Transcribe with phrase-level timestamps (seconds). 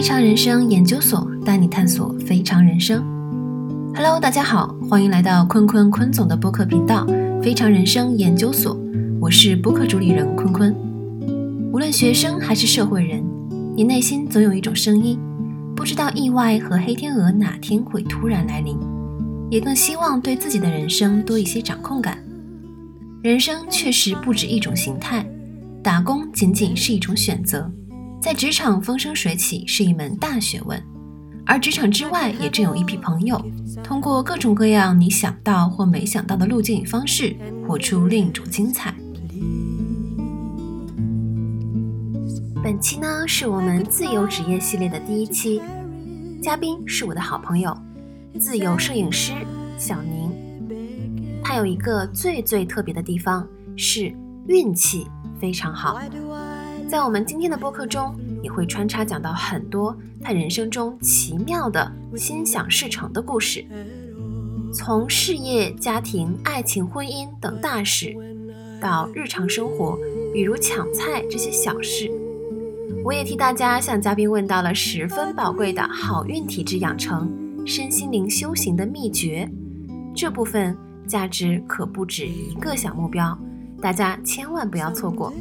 [0.00, 3.04] 非常人生研究所带你探索非常人生。
[3.94, 7.04] Hello，大家好，欢迎来到坤坤坤总的播客频道
[7.42, 8.74] 《非常人生研究所》，
[9.20, 10.74] 我是播客主理人坤坤。
[11.70, 13.22] 无论学生还是社会人，
[13.76, 15.20] 你内心总有一种声音，
[15.76, 18.78] 不知道意外和黑天鹅哪天会突然来临，
[19.50, 22.16] 也更希望对自己的人生多一些掌控感。
[23.22, 25.22] 人生确实不止一种形态，
[25.82, 27.70] 打工仅仅是一种选择。
[28.20, 30.80] 在职场风生水起是一门大学问，
[31.46, 33.40] 而职场之外也正有一批朋友，
[33.82, 37.34] 通过各种各样你想到或没想到的路径与方式，
[37.66, 38.94] 活出另一种精彩。
[42.62, 45.62] 本期呢是我们自由职业系列的第一期，
[46.42, 47.74] 嘉宾是我的好朋友，
[48.38, 49.32] 自由摄影师
[49.78, 50.30] 小宁。
[51.42, 54.14] 他有一个最最特别的地方，是
[54.46, 55.06] 运气
[55.40, 55.98] 非常好。
[56.90, 63.64] 在我们今天的播客中，也会穿插讲到很多他人生中奇妙的心想事成的故事，
[64.74, 68.12] 从事业、家庭、爱情、婚姻等大事，
[68.80, 69.96] 到日常生活，
[70.34, 72.10] 比如抢菜这些小事，
[73.04, 77.30] 我也替大家向嘉宾问到了十分宝贵的好运体质养成、
[77.64, 79.48] 身心灵修行的秘诀，
[80.12, 80.76] 这部分
[81.06, 83.38] 价值可不止一个小目标，
[83.80, 85.32] 大家千万不要错过。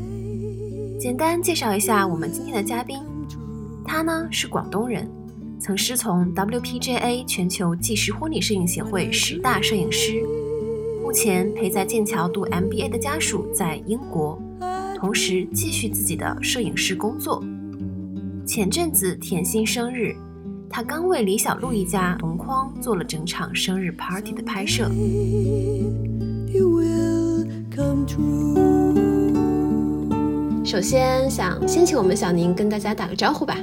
[1.00, 3.00] 简单介绍一下我们今天的嘉宾，
[3.86, 5.10] 他呢是广东人，
[5.58, 10.22] 曾师从 WPJA 全球纪实婚礼摄影协会十大摄影师，
[11.02, 14.38] 目前陪在剑桥读 MBA 的家属在英国，
[14.98, 17.42] 同时继续自己的摄影师工作。
[18.46, 20.14] 前阵子甜心生日，
[20.70, 24.90] 他刚为李小璐一家同框做了整场生日 party 的拍摄。
[26.52, 28.69] you will come to
[30.70, 33.56] 首先想先请我们小宁跟大家打个招呼吧。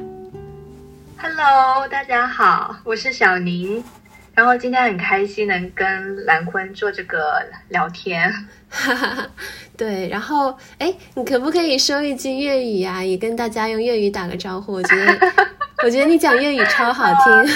[1.16, 3.80] Hello，大家好，我是小宁。
[4.34, 8.28] 然后今天很开心能跟兰坤做这个聊天。
[9.78, 13.04] 对，然后哎，你可不可以说一句粤语呀？
[13.04, 14.72] 也跟大家用粤语打个招呼。
[14.72, 15.32] 我觉得，
[15.86, 17.54] 我觉得你讲粤语超好听。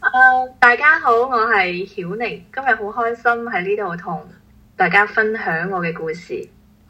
[0.00, 4.28] 呃，大家好，我係曉寧，今日好開心喺呢度同
[4.76, 6.46] 大家分享我嘅故事。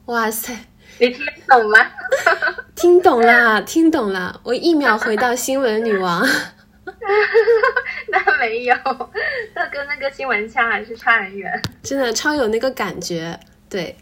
[0.07, 0.57] 哇塞！
[0.99, 1.79] 你听懂吗？
[2.77, 4.41] 听懂了，听懂了。
[4.43, 6.27] 我一秒回到新闻女王。
[8.09, 8.75] 那没有，
[9.55, 11.51] 那跟那个新闻腔还是差很远。
[11.83, 13.97] 真的超有那个感觉，对，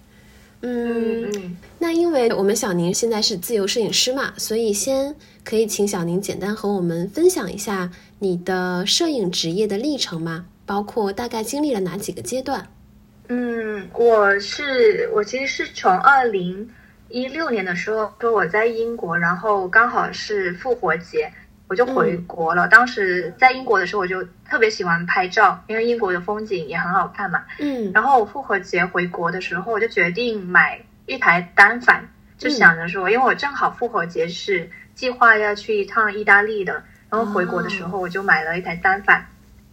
[0.62, 1.56] 嗯。
[1.78, 10.46] 那因为我们小宁现在是自由摄影师嘛，所以先可以请小宁简单和我们分享一下你的摄影职业的历程吗？
[10.66, 12.66] 包括大概经历了哪几个阶段？
[13.28, 16.68] 嗯，我是我其实是从二零。
[17.08, 21.32] 一六年的时候，说我在英国，然后刚好是复活节，
[21.66, 22.68] 我就回国了。
[22.68, 27.44] 当时在英国的时候，我就特别喜欢拍照，因为英国的风景也很好看嘛。
[27.58, 27.90] 嗯。
[27.94, 39.26] 然后我复活节回国的时候，我就决定买一台单反，就想着说，因为我正好复活节是计划要去一趟意大利的，然后回国的时候我就买了一台单反，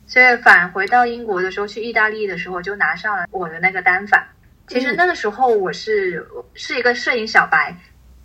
[0.08, 4.26] 所以返回到英国的时候，去意大利的时候就拿上了我的那个单反。
[4.68, 7.76] 其实那个时候我是是一个摄影小白，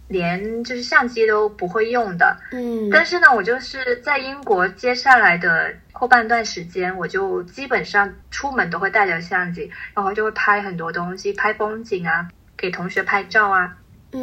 [0.08, 2.34] 连就是相机都不会用的。
[2.52, 13.76] 嗯，但是呢，我就是在英国接下来的后半段时间，我就基本上出门都会带着相机，然后就会拍很多东西，拍风景啊，给同学拍照啊，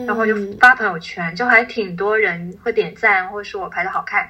[0.08, 4.28] 然后就发朋友圈，就还挺多人会点赞，或者说我拍的好看。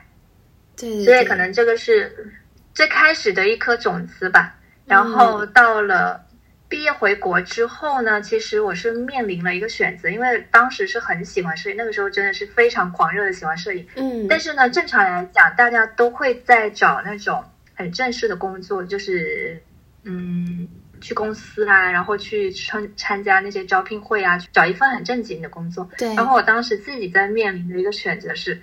[0.76, 2.34] 对，所以可能这个是
[2.74, 4.54] 最开始的一颗种子吧。
[4.86, 6.27] 然后到了。
[6.70, 13.88] 毕业回国之后呢，其实我是面临了一个选择，因为当时是很喜欢摄影，那个时候真的是非常狂热的喜欢摄影。
[13.96, 17.42] 嗯，但是呢，正常来讲，大家都会在找那种
[17.74, 19.64] 很正式的工作，就是
[20.04, 20.68] 嗯，
[21.00, 25.90] 去公司啊，然后去参参加那些招聘会啊，去找一份很正经的工作。
[25.98, 26.14] 对。
[26.16, 28.62] 然后我当时自己在面临的一个选择是，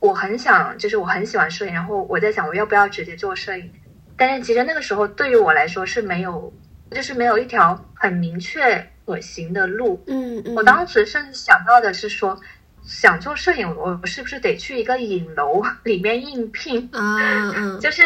[0.00, 3.72] 我很想，就是我很喜欢摄影，然后我在想我要不要直接做摄影，
[4.16, 6.52] 但是其实那个时候对于我来说是没有。
[6.90, 10.02] 就是没有一条很明确可行的路。
[10.06, 12.40] 嗯嗯，我当时甚至想到的是说，
[12.82, 17.52] 想做摄影，我是不是得去一个影楼里面应聘啊？
[17.54, 18.02] 嗯， 就是，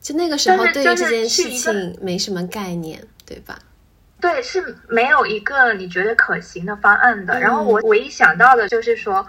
[0.00, 3.58] 就那个时候对于这件事情没什么概念，对吧？
[4.20, 7.40] 对，是没有一个你觉得可行的方案的。
[7.40, 9.26] 然后我唯一想到的就是说，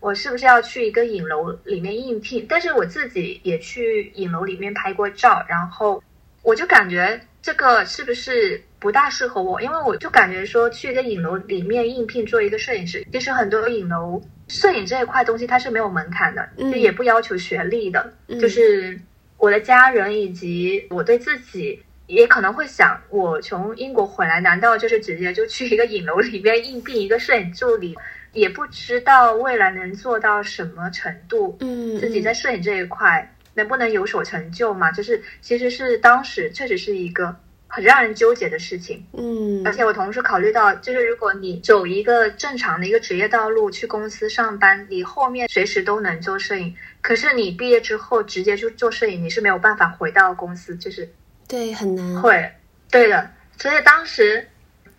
[0.00, 2.46] 我是不是要去一个影楼里面应聘？
[2.48, 6.02] 但是我自己也去影楼里面拍过照，然后
[6.42, 7.20] 我就感觉。
[7.46, 9.62] 这个是不是不大适合我？
[9.62, 18.98] 因为我就感觉说去一个影楼里面应聘做一个摄影师，其实很多影楼摄影这一块东西它是没有门槛的，嗯就也不要求学历的，嗯就是
[19.38, 21.80] 我的家人以及我对自己。
[22.08, 27.96] 也可能会想，我从英国回来，难道就是直接就去一个影楼里面应聘一个摄影助理？
[28.32, 34.92] 也不知道未来能做到什么程度，嗯，自己在摄影这一块能不能有所成就嘛？
[34.92, 37.34] 就是其实是当时确实是一个
[37.66, 39.04] 很让人纠结的事情。
[39.12, 46.76] 嗯，而且我同时考虑到，就是如果你走一个正常的一个职业道路，去公司上班，你后面随时都能做摄影。
[47.00, 51.08] 可是你毕业之后直接就做摄影，你是没有办法回到公司，就是
[51.48, 52.52] 对很难，会，
[52.90, 53.30] 对的。
[53.56, 54.46] 所以当时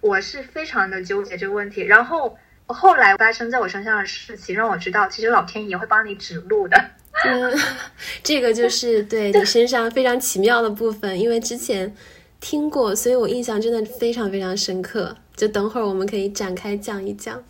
[0.02, 1.84] 我是非常的纠结这个问题。
[1.84, 6.92] 然后后来发生在我身上的事情，让我知道，其实老天爷会帮你指路的。
[7.26, 7.58] 嗯，
[8.24, 11.94] 这个就是对你身上非常奇妙的部分，因为之前
[12.40, 15.16] 听过，所以我印象真的非常非常深刻。
[15.36, 17.44] 就等会儿我们可以展开讲一讲。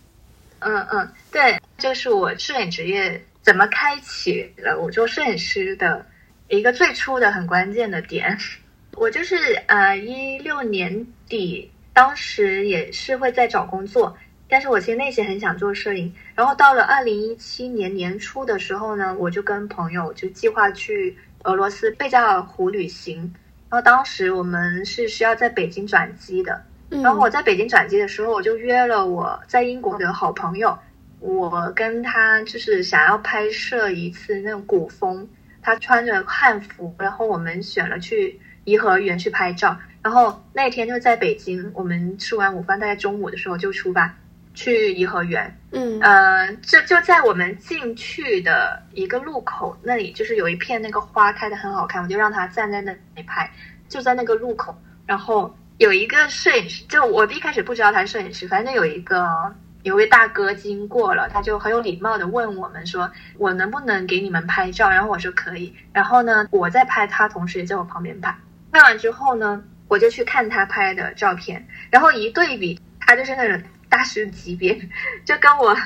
[0.58, 6.04] 嗯嗯，对，就是我摄影职业怎么开启了我做摄影师的
[6.48, 8.36] 一个最初的很关键的点。
[8.94, 9.36] 我就是
[9.68, 14.16] 呃一六年底，当时也是会在找工作，
[14.48, 16.12] 但是我其实内心很想做摄影。
[16.34, 23.34] 然后到了二零一七年年初的时候呢，我就跟朋友就计划去俄罗斯贝加尔湖旅行。
[23.70, 30.78] 然后当时我们是需要在北京转机的，嗯然后我在北京转机的时候，我就约了我在英国的好朋友，
[31.20, 35.28] 我跟他就是想要拍摄一次那种古风，
[35.60, 44.16] 他穿着汉服，然后我们选了去颐和园去拍照，然后那天就在北京，我们吃完午饭，大概中午的时候就出发
[44.58, 53.48] 去颐和园，嗯呃，就就在我们进去的一个路口那里，就是有一片那个花开的很好看，我就让他站在那里拍，
[53.88, 54.76] 就在那个路口。
[55.06, 64.90] 然后有一个摄影师，就我一开始不知道他是摄影师，反正有一个有位大哥经过了，他就很有礼貌的问我们说，我能不能给你们拍照？
[64.90, 65.72] 然后我说可以。
[65.92, 68.36] 然后呢，我在拍，他同时也在我旁边拍。
[68.72, 74.78] 拍完之后呢，我就去看他拍的照片，然后一对比，他就是那种大师级别，
[75.24, 75.76] 就跟我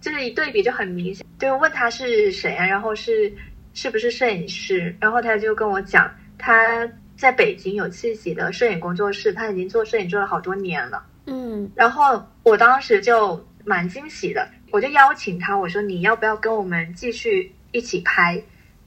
[0.00, 3.32] 就是一对比就很明显，就问他是谁啊，然后是
[3.74, 11.04] 是不是摄影师，然后他就跟我讲他在北京有自己的摄影工作室，他已经做摄影做了好多年了。
[11.26, 18.42] 嗯然后我当时就蛮惊喜的，我就邀请他，我说你要不要跟我们继续一起拍？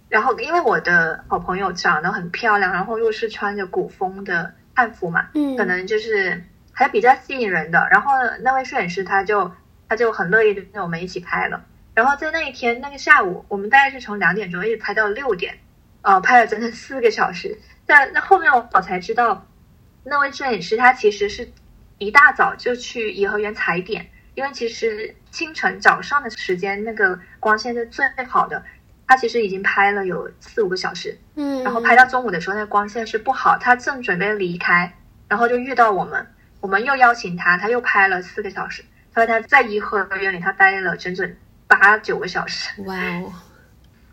[0.10, 6.44] 然后因为我的好朋友长得很漂亮，然后又是穿着古风的汉服嘛，嗯，可能就是
[6.76, 7.88] 还比较吸引人的。
[7.90, 8.12] 然后
[8.42, 9.52] 那位摄影师他就
[9.90, 11.66] 他就很乐意的跟我们一起拍了。
[11.96, 15.58] 然后在那一天那个下午，我们大概是从两点钟一直拍到六点，
[16.02, 17.58] 呃，拍了整整四个小时。
[17.86, 19.48] 但那后面我我才知道，
[20.04, 21.50] 那位摄影师他其实是
[21.98, 24.06] 一大早就去颐和园踩点，
[24.36, 28.62] 因为其实清晨早上的时间那个光线是最好的。
[29.08, 34.92] 他其实已经拍了有四五个小时，嗯，然后拍到中午的时候，那个光线是不好，他正准备离开，
[35.28, 36.26] 然后就遇到我们，
[36.66, 38.84] 我们又邀请他，他又拍了四个小时。
[39.14, 41.32] 他说他在颐和园里他待了整整
[41.68, 42.82] 八九个小时。
[42.86, 43.32] 哇哦，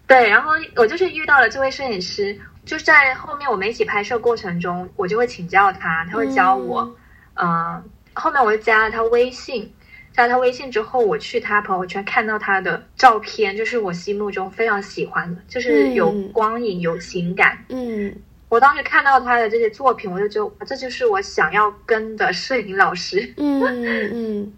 [0.07, 6.83] 对，然后我就是遇到了这位摄影师，就在后面我们一起拍摄过程中，我就会请教他，他会教我，
[7.37, 9.73] 嗯呃，后面我就加了他微信，
[10.13, 17.65] 加了他微信之后，我去他朋友圈看到他的照片，就是我心目中非常喜欢的，就是有嗯光影、有情感。
[17.71, 18.15] 嗯
[18.53, 23.33] 我当时看到他的这些作品，我就觉得这就是我想要跟的摄影老师。
[23.39, 23.63] 嗯
[24.13, 24.53] 嗯，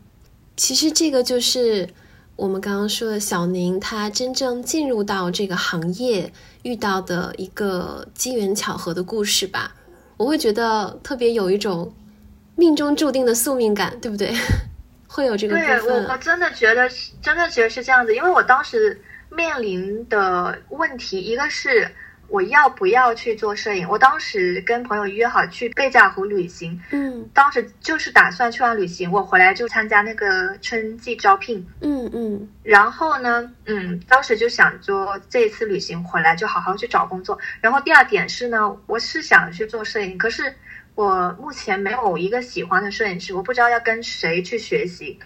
[0.57, 1.89] 其实这个就是
[2.35, 6.33] 我们刚刚说的小宁，他真正进入到这个行业
[6.65, 9.73] 遇到的一个机缘巧合的故事吧。
[10.17, 11.95] 我会觉得特别有一种
[12.57, 14.35] 命中注定的宿命感，对不对？
[15.07, 16.17] 会有这个部对我，我。
[16.17, 21.89] 真的觉得是，真的觉得是这样子，因为我当时面临的问题，一个是
[22.29, 23.89] 我要不要去做摄影。
[23.89, 31.67] 我当时跟朋友约好去贝加尔湖旅行，嗯当时就是打算去完旅行，我回来就参加那个春季招聘。
[31.81, 37.39] 嗯嗯然后呢，嗯，当时就想说这一次旅行回来就好好去找工作。
[37.61, 40.55] 然后第二点是呢，我是想去做摄影，可是
[40.95, 45.19] 我目前没有一个喜欢的摄影师，我不知道要跟谁去学习。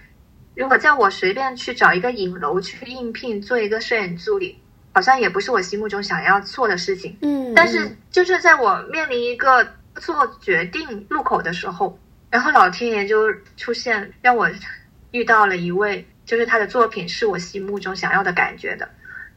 [0.55, 4.59] 如果叫我随便去找一个影楼去应聘做一个摄影助理，
[4.99, 7.17] 好像也不是我心目中想要做的事情。
[7.23, 9.65] 嗯，但是就是在我面临一个
[9.95, 11.97] 做决定路口的时候，
[12.31, 14.51] 然后老天爷就出现，让我
[15.13, 18.89] 遇到了一位，就是他的作品是我心目中想要的感觉的，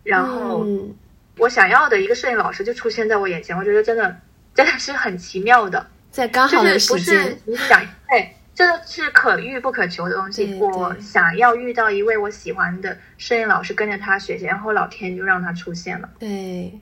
[0.01, 0.95] 然后嗯。
[1.37, 4.15] 我想要的一个摄影老师就出现在我眼前，我觉得真的
[4.53, 10.53] 真的是很奇妙的，在刚好的就是不是时间，你想对，这是可遇不可求的东西。
[10.59, 16.07] 我想要遇到一位我喜欢的摄影老师，跟着他学习，然后老天就让他出现了。
[16.19, 16.79] 对，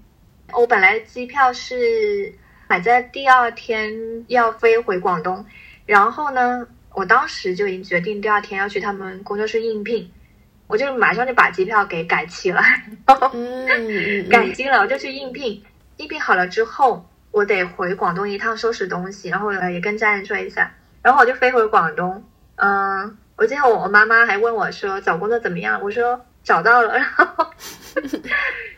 [0.51, 2.33] 我本来机票是
[2.67, 5.45] 买在第二天要飞回广东，
[5.85, 10.11] 然后呢，我当时就已经决定第二天要去他们工作室应聘，
[10.67, 12.61] 我就马上就把机票给改期了，
[14.29, 15.63] 改期了，我就去应聘。
[15.95, 20.71] 应聘好了之后，我得回广东一趟收拾东西，然后呃也跟家人说一下，
[21.01, 22.23] 然后我就飞回广东。
[22.55, 27.51] 嗯、我记得我妈妈还问我说找工作怎么样，我说找到了， 然后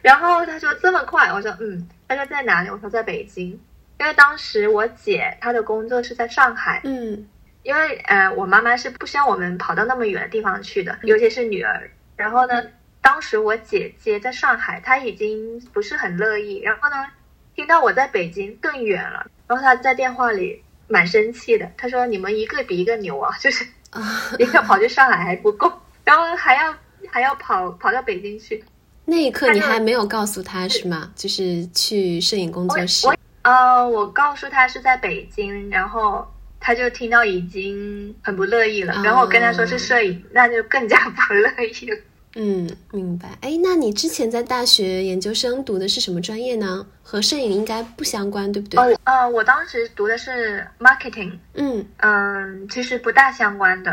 [0.01, 2.69] 然后她说这么快，我说嗯，她说在哪里？
[2.69, 3.59] 我说在北京，
[3.99, 7.27] 因为当时我姐她的工作是在上海，嗯。
[7.63, 11.91] 因为呃我妈妈是不希望我们跑到那么远的地方去的，尤其是女儿。
[12.15, 12.63] 然后呢，
[13.03, 16.95] 当时我姐姐在上海，她已经不是很乐意，然后呢，
[17.53, 24.01] 听到我在北京更远了，然后她在电话里蛮生气的，他说你们一个比一个牛啊，就是啊，
[24.37, 25.71] 一个跑去上海还不够，
[26.03, 26.73] 然后还要
[27.09, 28.63] 还要跑跑到北京去。
[29.05, 31.11] 那一刻你还没有告诉他是吗？
[31.15, 33.15] 就是去摄影工作室我。
[33.43, 36.25] 呃，我告诉他是在北京，然后
[36.59, 41.97] 他就听到已经很不乐意了，哦然后我跟他说是摄影，那就更加 不乐意了。
[42.35, 43.37] 嗯，明白。
[43.41, 46.87] 哎，那你之前在大学研究生读的是什么专业呢？
[47.03, 48.79] 和摄影应该不相关，对不对？
[48.79, 53.91] 哦，呃，我当时读的是 marketing，嗯嗯，其实不大相关的。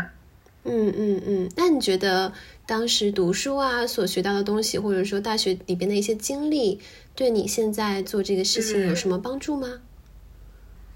[0.63, 1.51] 嗯嗯嗯。
[1.57, 2.31] 那你觉得
[2.65, 6.79] 当时读书啊所学到的东西，或者说大学里边的一些经历，
[7.15, 9.67] 对你现在做这个事情有什么帮助吗？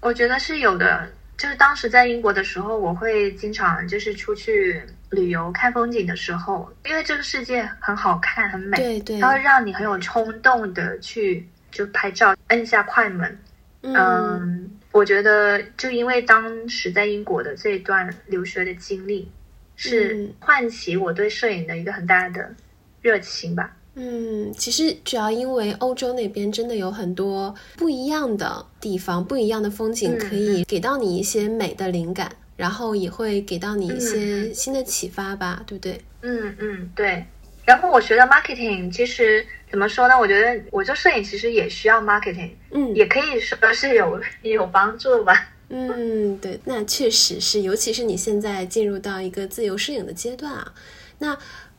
[0.00, 4.82] 我觉得是有的，就是当时在英国的时候，我会经常就是出去
[5.14, 13.38] 旅游看风景的时候，因为这个世界很好看很美，对对，它会让你很有冲动的去就拍照，摁下快门。
[13.82, 13.94] 嗯。
[13.94, 19.30] 嗯，我觉得就因为当时在英国的这一段留学的经历，
[19.76, 20.32] 是嗯。
[20.40, 22.54] 唤起我对摄影的一个很大的
[23.00, 23.74] 热情吧。
[23.96, 30.18] 嗯，其实主要因为欧洲那边真的有很多不一样的地方，不一样的风景，嗯。
[30.18, 36.00] 可以给到你一些美的灵感，然后也会给到你一些嗯新的启发吧，对不对？
[36.22, 37.24] 嗯嗯，对。
[37.66, 40.18] 然后我学的 marketing，其实怎么说呢？
[40.18, 45.50] 我觉得我做摄影其实也需要 marketing，嗯，也可以说是有有帮助吧。
[45.70, 50.74] 嗯，对，那确实是，尤其是你现在进入到一个自由摄影的阶段啊，
[51.18, 51.36] 那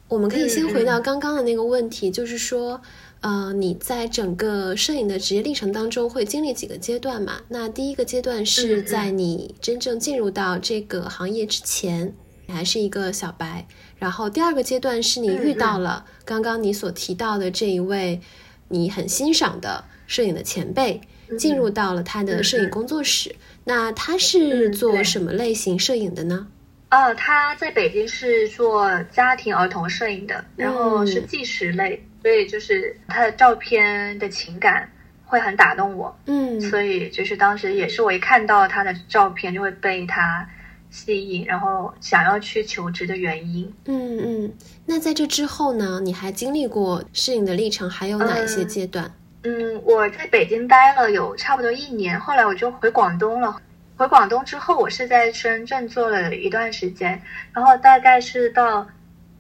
[0.08, 2.82] 我们可以先回到刚刚的那个问题，就是说，
[3.26, 7.42] 呃，你在整个摄影的职业历程当中会经历几个阶段嘛？
[7.50, 12.14] 那第一个阶段是在你真正进入到这个行业之前，
[12.46, 13.66] 你还是一个小白，
[13.98, 18.22] 然后第二个阶段是你遇到了刚刚你所提到的这一位
[18.68, 21.02] 你很欣赏的摄影的前辈。
[21.40, 26.46] 进入到了他的摄影工作室，那他是做什么类型摄影的呢？
[26.92, 34.90] 哦，他在北京是做家庭儿童摄影的，然后是纪实类，所以就是他的照片的情感
[35.26, 40.44] 会很打动我，嗯所以就是当时也是我一看到他的照片就会被他
[40.90, 43.72] 吸引，然后想要去求职的原因。
[43.86, 44.54] 嗯嗯。
[44.88, 46.00] 那在这之后呢？
[46.04, 49.12] 你还经历过适应的历程，还有哪一些嗯阶段？
[49.44, 53.62] 嗯，我在北京待了有差不多一年，后来我就回广东了。
[53.98, 57.22] 回广东之后，我是在深圳做了一段时间，
[57.54, 58.88] 然后大概是到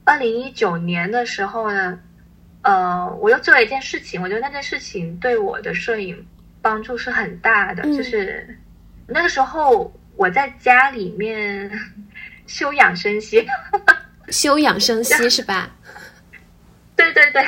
[0.04, 1.98] 二零一九年的时候呢，
[2.66, 6.26] 呃，我又做了一件事情，我觉得那件事情对我的摄影
[6.64, 7.96] 帮助是很大的，嗯。
[7.96, 8.58] 就是
[9.08, 11.72] 那个时候我在家里面
[12.48, 13.46] 休养生息，
[14.30, 15.70] 休养生息 是吧？
[16.96, 17.46] 对对对，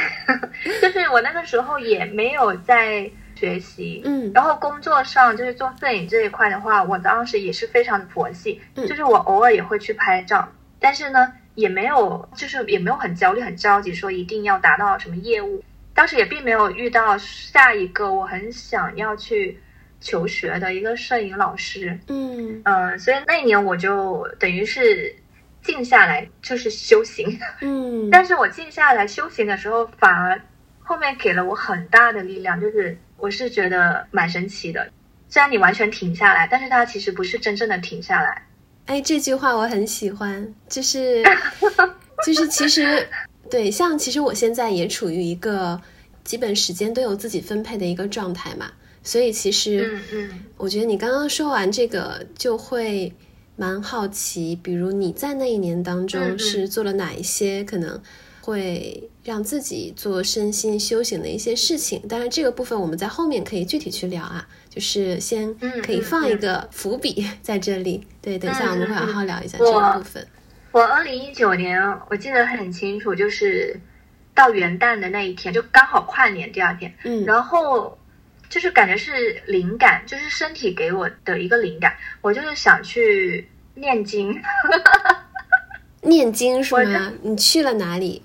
[0.82, 4.32] 就是我那个时候也没有在学习，嗯。
[4.36, 8.86] 然后工作上就是做摄影这一块的话，我当时也是非常的佛系，嗯。
[8.86, 10.48] 就是我偶尔也会去拍照，
[10.80, 15.64] 但是呢，也没有就是也没有很焦虑、很着急说一定要达到什么业务。
[15.96, 19.60] 当时也并没有遇到下一个我很想要去
[20.00, 25.16] 求学的一个摄影老师，嗯嗯、所以那一年我就等于是
[25.64, 27.40] 静下来，就是修行。
[27.62, 30.40] 嗯 但是我静下来修行的时候，反而
[30.80, 34.88] 后面给了我很大的力量，就是我是觉得蛮神奇的。
[35.28, 38.44] 虽然你完全停下来，但是它其实不是真正的停下来。
[38.88, 41.22] 哎，这句话我很喜欢，就是
[42.26, 43.08] 就是其实
[43.50, 45.80] 对，像其实我现在也处于一个
[46.24, 48.72] 基本时间都有自己分配的一个状态嘛，
[49.04, 50.44] 所以其实嗯嗯。
[50.58, 53.14] 我觉得你刚刚说完这个，就会
[53.58, 58.02] 蛮好奇，比如你在那一年当中是做了哪一些可能
[58.42, 62.02] 会让自己做身心修行的一些事情。
[62.08, 65.54] 当然，这个部分我们在后面可以具体去聊啊，就是先
[65.84, 68.08] 可以放一个伏笔在这里。
[68.22, 70.26] 对，等一下我们会好好聊一下这个部分。
[70.72, 71.78] 我二零一九年
[72.10, 73.78] 我记得很清楚，就是
[74.34, 77.98] 到元旦的那一天，就刚好跨年第二天，嗯，然后
[78.48, 84.34] 就是感觉是灵感，就是身体给我的一个灵感，我就是想去念经。
[86.02, 87.12] 念经是吗？
[87.22, 88.22] 你去了哪里？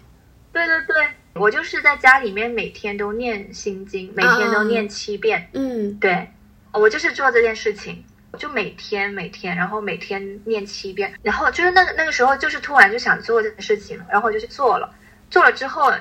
[0.52, 5.49] 对对对，我就是在家里面每天都念心经，每天都念七遍。
[5.52, 6.30] 嗯，对，
[6.73, 8.04] 我就是做这件事情，
[8.38, 14.94] 就每天每天，然后每天念七遍，然后就是那个那个时候，就是突然就想做这件事情，然后我就去做了。
[15.30, 15.92] 做了之后，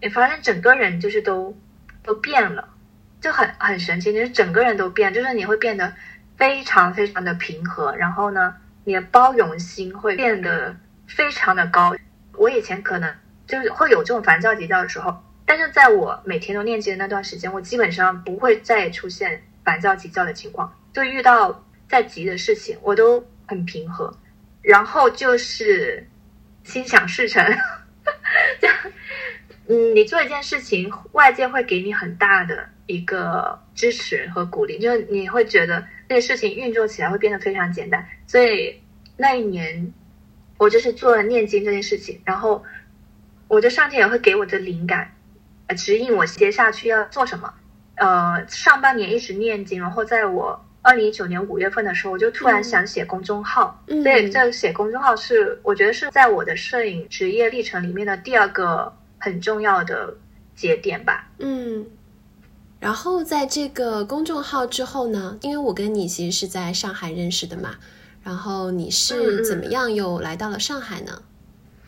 [0.00, 1.56] 你发现整个人就是都
[2.02, 2.68] 都变了，
[3.20, 5.92] 就很很神奇，就是整个人都变，就是你会变得
[6.36, 8.54] 非常非常的平和，然后呢，
[8.84, 10.76] 你的包容心会变得。
[11.12, 11.92] 非常的高，
[12.34, 13.12] 我以前可能
[13.50, 15.12] 就是会有这种烦躁急躁的时候，
[15.44, 24.16] 但是在我每天都念经的那段时间，我基本上不会再出现烦躁急躁的情况，就遇到再急的事情，我都很平和，
[24.62, 26.06] 然后就是
[26.62, 27.44] 心想事成，
[28.60, 28.76] 这样，
[29.66, 38.80] 嗯，你做一件事情，外界会给你很大的一个支持和鼓励，就是你会觉得这个事情运作起来会变得非常简单，所以
[39.16, 39.92] 那一年。
[40.58, 42.62] 我就是做了念经这件事情，然后
[43.50, 45.12] 我的上天也会给我的灵感，
[45.66, 47.52] 呃，指引我接下去要做什么。
[47.96, 53.82] 呃，上半年一直念经，然后在我二零一九年五月份的时候，我就突然想写公众号。
[53.88, 60.16] 嗯，所以这写公众号是我觉得是在我的摄影职业历程里面的第二个很重要的
[60.54, 61.28] 节点吧。
[61.40, 61.84] 嗯，
[62.78, 67.74] 然后在这个公众号之后呢，因为我跟你其实是在上海认识的嘛。
[68.22, 71.22] 然后你是怎么样又来到了上海呢？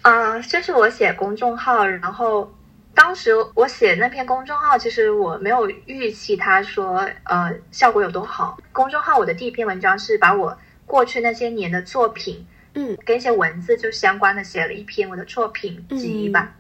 [0.03, 2.53] 啊，就是我写公众号，然后
[2.95, 8.59] 当时我写那篇公众号，其实我没有预期他说呃效果有多好。
[8.73, 16.53] 公众号我的第一篇文章是把我过去那些年的作品，嗯，跟一些文字就相关的写了一篇我的作品集吧，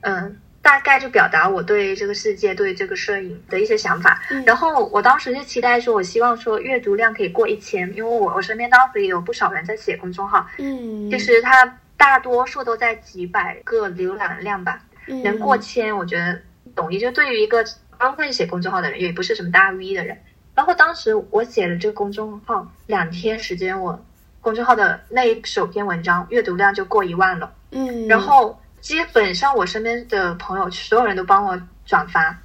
[0.00, 0.38] 嗯。
[0.60, 4.20] 大概就表达我对这个世界、对这个摄影的一些想法。
[4.44, 14.80] 然后我当时就期待说，我希望说阅读量可以过一千，因为我我身边当时也有不少人在写公众号，嗯，其实他大多数都在几百个浏览量吧，
[15.22, 16.40] 能过千，我觉得
[16.74, 16.98] 容易。
[16.98, 17.62] 就对于一个
[17.98, 20.16] 刚开始写公众号的人，也不是什么大 V 的人。
[20.54, 24.02] 然后当时我写了这个公众号两天时间，我
[24.40, 28.58] 公众号的那一首篇文章阅读量就过一万了，嗯，然后。
[28.80, 32.38] 基本上我身边的朋友，所有人都帮我转发，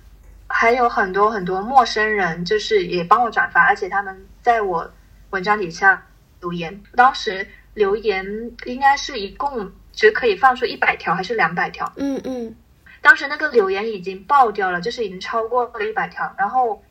[0.48, 4.92] 还有很多很多陌生人，就是也帮我转发，而且他们在我
[5.30, 6.04] 文章底下
[6.42, 6.82] 留言。
[6.96, 8.26] 当时留言
[8.66, 11.92] 应该是一共只可以放出一百条，还是两百条？
[11.98, 12.56] 嗯嗯。
[13.02, 16.34] 当时那个留言已经爆掉了，就是已经超过了一百条。
[16.38, 16.84] 然后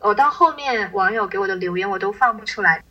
[0.00, 2.82] 我到后面网友给我的留言我都放不出来，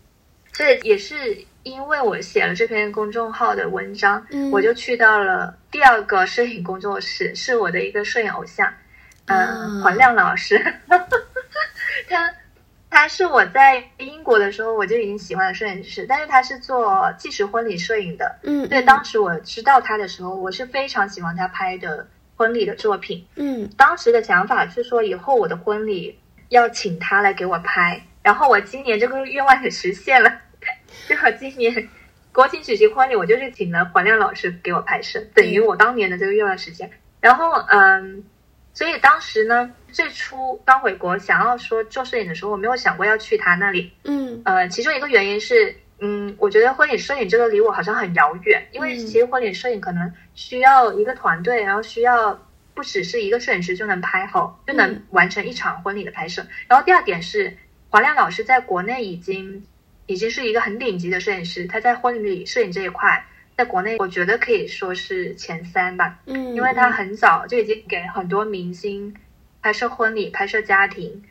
[0.51, 1.45] 这也是。
[1.65, 8.71] 因为我写了这篇公众号的文章，我就去到了第二个摄影工作室，是我的一个摄影偶像，
[9.25, 10.63] 嗯，黄亮老师。
[12.07, 12.31] 他
[12.95, 18.39] 他是我在英国的时候我就已经喜欢的摄影师，但是他是做纪实婚礼摄影的。
[18.43, 23.27] 嗯，对，当时我知道他的时候，我是非常喜欢他拍的婚礼的作品。
[23.35, 30.31] 嗯，当时的想法是说，以后我的婚礼要请他来给我拍，然后我今年这个愿望也实现了。
[31.05, 31.89] 正好今年
[32.31, 36.89] 国庆举行婚礼，我就是请了黄亮老师给我拍摄，等于我当年的这个愿望实现。
[37.19, 38.23] 然后，嗯，
[38.73, 43.93] 所以当时呢，最初刚回国想要说做摄影的时候，我没有想过要去他那里。
[44.03, 52.37] 嗯，呃，其中一个原因是，嗯，我觉得婚礼摄影这个离我好像很遥远，因为其实婚礼摄影可能需要一个团队，然后需要
[52.73, 56.45] 不只是一个摄影师就能拍好，就能完成一场婚礼的拍摄。
[56.67, 57.55] 然后第二点是，
[57.89, 59.65] 华亮老师在国内已经。
[60.07, 63.25] 已经是一个很顶级的摄影师，他在婚礼摄影这一块，
[63.57, 66.19] 在国内我觉得可以说是前三吧。
[66.27, 69.11] 嗯，因为他很早就已经给很多明星
[69.65, 71.23] 拍摄婚礼、拍摄家庭，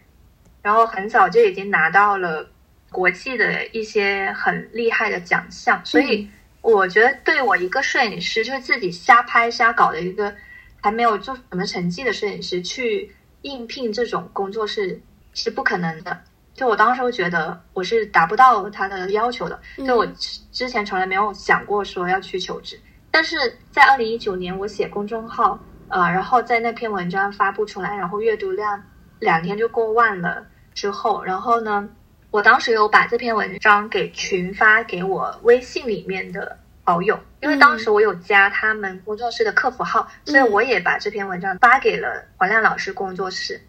[0.60, 2.50] 然后很早就已经拿到了
[2.90, 5.80] 国际的一些很厉害的奖项。
[5.84, 6.28] 所以
[6.60, 10.34] 我觉得，对我一个摄影师，就是自己瞎拍瞎搞的一个
[10.80, 15.00] 还没有做什么成绩的摄影师，去应聘这种工作是
[15.32, 16.20] 是不可能的。
[16.54, 20.04] 就我当时会觉得我是达不到他的要求的，就我
[20.50, 22.80] 之前从来没有想过说要去求职，
[23.12, 23.36] 但是
[23.70, 25.56] 在二零一九年我写公众号，
[25.94, 28.82] 呃，然后在那篇文章发布出来，然后阅读量
[29.20, 31.88] 两天就过万了之后，然后呢，
[32.32, 43.60] 我当时有把这篇文章给群发给我微信里面的好友，因为当时我有加他们工作室的客服号，所以我也把这篇文章发给了黄亮老师工作室。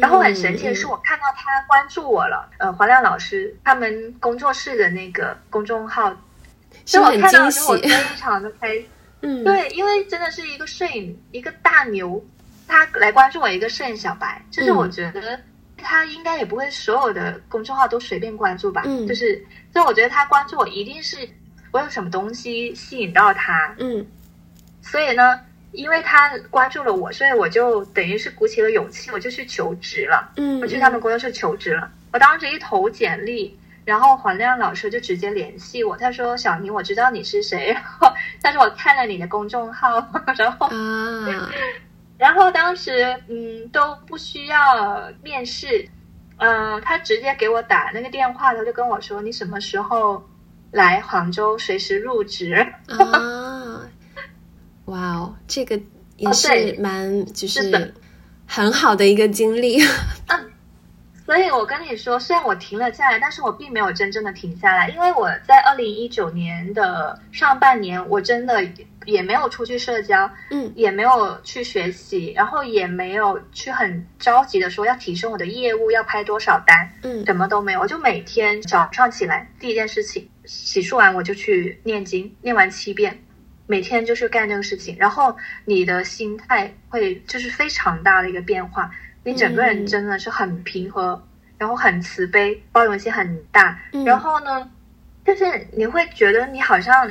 [0.00, 2.50] 然后很神奇的是，我看到他关注我了。
[2.58, 6.12] 呃，黄亮老师他们工作室的那个公众号，
[6.84, 8.76] 所以我看到之后非常的开。
[9.22, 12.24] 嗯，对，因为真的是一个摄影一个大牛，
[12.66, 15.40] 他来关注我一个摄影小白，就是我觉得
[15.76, 18.82] 他应该也不会所有的公众号都随便关注吧。
[18.84, 21.28] 嗯，就是，所以我觉得他关注我一定是
[21.72, 23.74] 我有什么东西吸引到他。
[23.78, 24.06] 嗯，
[24.82, 25.40] 所以呢。
[25.72, 30.32] 因为他关注了我，所以我就等于是鼓起了勇气，我就去求职了。
[30.36, 31.88] 嗯，我去他们工作室求职了。
[32.12, 38.12] 我当时一投简历，然后黄亮老师就直接联系我，他说：“小宁，我知道你是谁，然后
[38.42, 41.50] 但是我看了你的公众号，然后啊，
[42.18, 45.88] 然后当时嗯都不需要面试，
[46.36, 50.28] 嗯，他直接给我打那个电话，他就跟我说：你什么时候
[50.70, 52.54] 来杭州，随时入职。”
[52.86, 53.82] 啊。
[54.86, 55.80] 哇哦，这个
[56.16, 57.94] 也是蛮就是
[58.44, 59.80] 很好的一个经历。
[60.26, 60.49] 嗯，
[61.30, 68.68] 所以我跟你说，虽然我停了下来，但是我并没有真正的停下来，因为我在二零一九年的上半年，我真的
[69.04, 83.22] 也没有出去社交，嗯，也没有去学习，然后也没有去很着急的说要提升我的业务，要拍多少单，嗯，什么都没有，我就每天早上起来第一件事情，洗漱完我就去念经，念完七遍。
[83.68, 88.90] 每天就是干这个事情，然后你的心态会就是非常大的一个变化，
[89.22, 91.22] 你整个人真的是很平和，
[91.58, 93.78] 然后很慈悲，包容性很大。
[94.04, 94.70] 然后呢，
[95.24, 97.10] 就是你会觉得你好像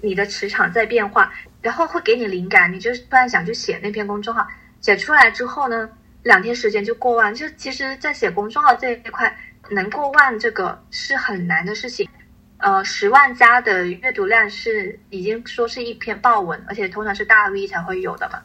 [0.00, 4.46] 你的磁场在变化，然后会给你灵感，你就突然想去写那篇公众号，
[4.80, 5.90] 写出来之后呢，
[6.22, 7.34] 两天时间就过万。
[7.34, 9.36] 就其实，在写公众号这一块，
[9.70, 12.08] 能过万这个是很难的事情。
[12.56, 18.42] 呃，十万加的阅读量是已经说是一篇爆文，而且通常是大 V 才会有的嘛。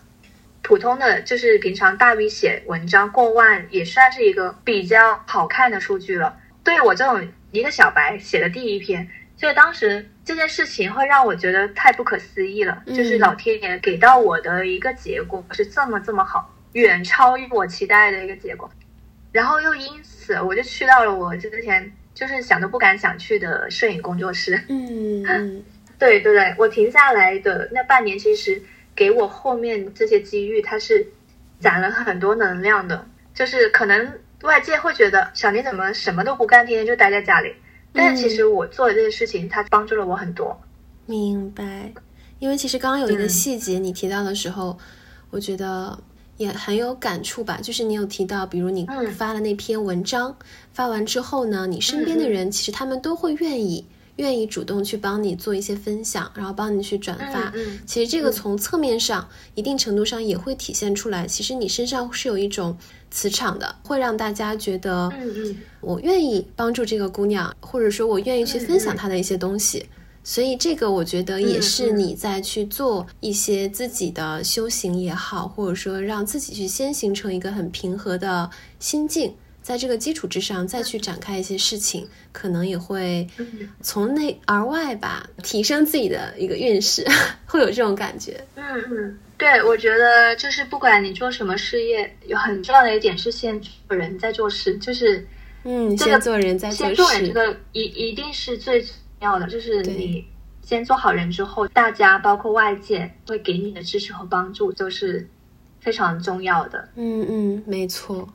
[0.67, 6.35] 普通的就是平常大 V 写文章过万，也算是一个比较好看的数据了。
[6.63, 12.81] 对我这种一个小白写的第一篇，所以当时这件事情会让我觉得太不可思议了。
[12.87, 18.67] 就是老天爷给到我的一个结果是这么这么好，远超于我期待的一个结果。
[19.31, 21.91] 然后又因此，我就去到了我之前。
[22.15, 24.57] 就是想都不敢想去的摄影工作室。
[24.69, 25.61] 嗯，
[25.99, 28.63] 对对对，我停下来的那半年，其实
[28.95, 31.05] 给我后面这些机遇，它是
[31.59, 33.05] 攒了很多能量的。
[33.33, 37.53] 就是可能外界会觉得小林怎么什么都不干，天天就待在家里，
[37.91, 40.59] 但是其实我做的这些事情，它帮助了我很多。
[41.05, 41.91] 明白，
[42.39, 44.77] 因为其实刚刚有一个细节你提到的时候，
[45.29, 45.97] 我觉得。
[46.37, 50.35] 也很有感触吧，就是你有提到，比如你发了那篇文章，
[50.73, 57.51] 发完之后呢，你身边的人其实他们都会愿意，愿意主动去帮你做一些分享，然后帮你去转发。
[57.85, 62.77] 其实这个从侧面上，一定程度上也会体现出来，其实你身上是有一种
[63.11, 69.85] 磁场的，会让大家觉得，嗯嗯，我愿意帮助这个姑娘，或者说我愿意去分享她的一些东西。
[70.27, 78.49] 所以这个我觉得也是你在去做一些自己的修行也好，或者说让自己去先形成一个很平和的
[78.79, 83.27] 心境，在这个基础之上再去展开一些事情，可能也会
[83.81, 87.03] 从内而外吧，提升自己的一个运势，
[87.47, 88.39] 会有这种感觉。
[88.53, 95.27] 嗯嗯，对，我觉得就是不管你做什么事业，有很重要的一点是先做人再做事，就是
[95.63, 98.93] 嗯，先做人再做事，先做人这个一一定是最重。
[99.21, 100.23] 要的就是你
[100.61, 105.27] 先做好人之后，大家包括外界会给你的支持和帮助，就是
[105.79, 106.87] 非常重要的。
[106.95, 108.29] 嗯嗯，没错，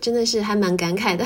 [0.00, 1.24] 真的是还蛮感慨的。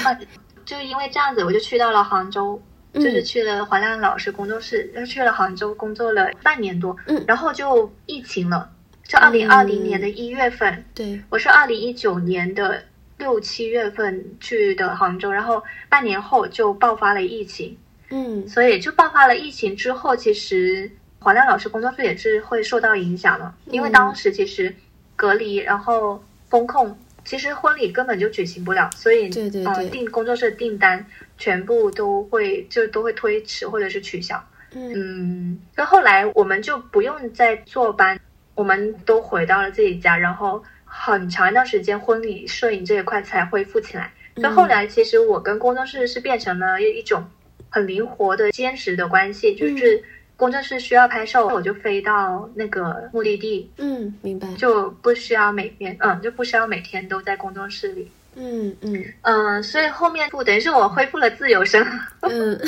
[0.65, 2.61] 就因为这样子，我就去到了杭州，
[2.95, 6.97] 就是去了黄亮老师工作室，又去了杭州工作了半年多。
[7.07, 8.71] 嗯，然后就疫情了，
[9.05, 10.85] 就二零二零年的一月份。
[10.95, 12.81] 对，我是二零一九年的
[13.19, 17.77] 六七月份去的杭州，然后半年后就爆发了疫情。
[18.11, 24.73] 嗯，所以就爆发了疫情之后，其实黄亮老师工作室也是会受到影响的，因为当时其实
[25.17, 26.97] 隔离，然后风控，
[27.31, 31.07] 其实婚礼根本就举行不了，所以对对对，订工作室订单
[31.39, 34.45] 全部都会就都会推迟或者是取消。
[34.73, 38.19] 嗯，那后来我们就不用再坐班，
[38.57, 44.13] 我们都回到了自己家，然后很长一段时间婚礼摄影这一块才恢复起来。
[44.35, 47.25] 那后来其实我跟工作室是变成了一种。
[47.73, 50.03] 很灵活的兼职的关系，就是
[50.41, 53.71] 工作室需要拍摄，我就飞到那个目的地。
[53.77, 54.49] 嗯，明白。
[54.55, 58.11] 就不需要每天，嗯，就不需要每天都在工作室里。
[58.37, 61.87] 嗯嗯嗯，所以后面不等于是我恢复了自由身。
[62.23, 62.59] 嗯，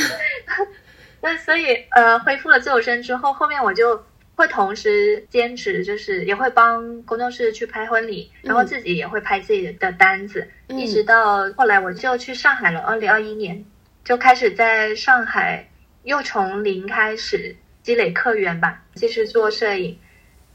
[1.22, 4.04] 那所以呃，恢复了自由身之后，后面我就
[4.34, 12.80] 会同时兼职，就是也会帮工作室去拍婚礼，然后自己也会拍自己的单子，一直到后来我就去上海了。
[12.80, 13.64] 二零二一年
[14.04, 15.66] 就开始在上海
[16.02, 19.98] 又从零开始积累客源吧，继续做摄影。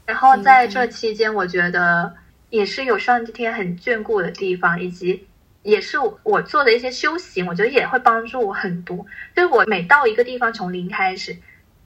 [0.06, 2.14] 然后在这期间，我觉得
[2.50, 5.24] 也是有上天很眷顾的地方，以及。
[5.64, 9.04] 也是我做的一些修行，我觉得也会帮助我很多。
[9.36, 11.36] 就是我每到一个地方，从零开始，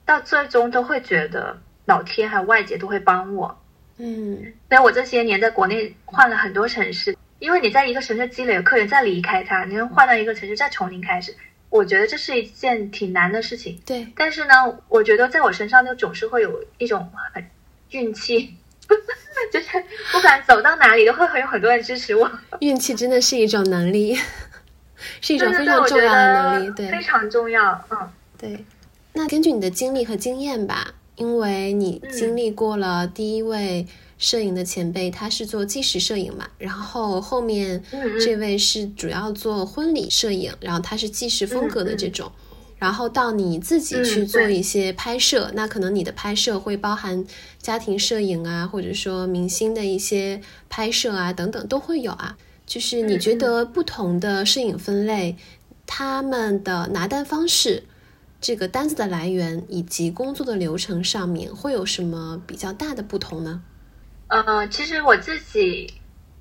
[0.05, 3.61] 到最终都会觉得老天还有外界都会帮我。
[3.97, 11.35] 嗯，所以我这些年在国内换了很多城市，因为你在一个城市积累了客源，再离开它，你能换到一个城市再从零开始，
[11.73, 13.81] 我觉得这是一件挺难的事情。
[13.87, 14.53] 对，但是呢，
[14.89, 17.43] 我觉得在我身上就总是会有一种很
[17.91, 18.55] 运气。
[19.51, 19.83] 就是
[20.13, 22.31] 不管走到哪里，都会有很多人支持我。
[22.61, 24.15] 运气真的是一种能力，
[25.23, 27.85] 是一种非常重要的能力，对，非常重要。
[27.91, 28.65] 嗯，对。
[29.15, 33.87] 那根据你的经历和经验吧，因为你经历过了第一位
[34.23, 37.83] 摄影的前辈，他是做纪实摄影嘛，然后后面
[38.25, 42.31] 这位是主要做婚礼摄影，然后他是纪实风格的这种。
[42.79, 47.25] 然后到你自己去做一些拍摄，那可能你的拍摄会包含
[47.61, 52.37] 家庭摄影啊，或者说明星的一些拍摄啊，等等都会有啊。
[52.65, 55.37] 就是你觉得不同的摄影分类，
[55.85, 57.83] 他们的拿单方式、
[58.41, 63.63] 这个单子的来源以及工作的流程上面会有什么比较大的不同呢？
[64.33, 65.93] 呃，其实我自己。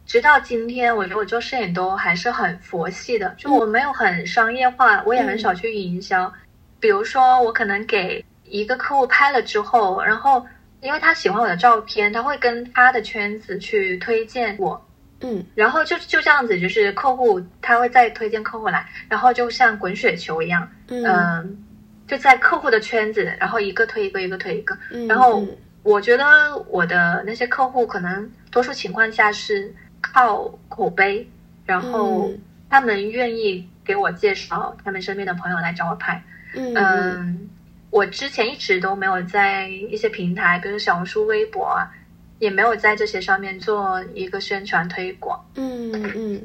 [0.04, 6.34] 直到今天，我觉得我做摄影都还是很佛系的，就我没有很商业化，我也很少去营销。
[6.82, 10.46] 比如说，我可能给一个客户拍了之后，然后
[10.82, 14.86] 因为他喜欢我的照片，他会跟他的圈子去推荐我，
[15.22, 21.64] 嗯，然后就就这样子，就是客户他会再推荐客户来，然后就像滚雪球一样，嗯，
[22.06, 24.78] 就在客户的圈子，然后一个推一个，一个推一个，
[25.08, 25.42] 然后
[25.84, 29.74] 我觉得我的那些客户可能多数情况下是。
[30.04, 31.30] 靠口碑，
[31.64, 32.34] 然后
[32.68, 36.22] 他们愿意给我介绍他们身边的朋友来找我拍。
[36.56, 37.48] 嗯，
[37.92, 41.88] 我之前一直都没有在一些平台，比如小红书、微博啊，
[42.40, 45.40] 也没有在这些上面做一个宣传推广。
[45.54, 46.42] 嗯嗯，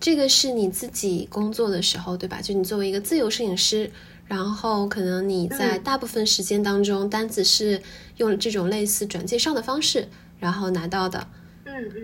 [0.00, 2.40] 这个是你自己工作的时候对吧？
[2.40, 3.90] 就你作为一个自由摄影师，
[4.26, 7.82] 然后可能你在大部分时间当中单子是
[8.16, 10.08] 用这种类似转介绍的方式，
[10.38, 11.28] 然后拿到的。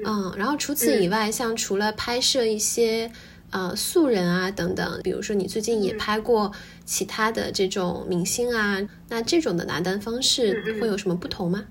[0.05, 3.11] 嗯，然后除此以外，像除了拍摄一些
[3.51, 6.53] 呃素人啊等等，比如说你最近也拍过
[6.85, 11.65] 其他的这种明星啊，那这种的拿单方式会有什么不同吗？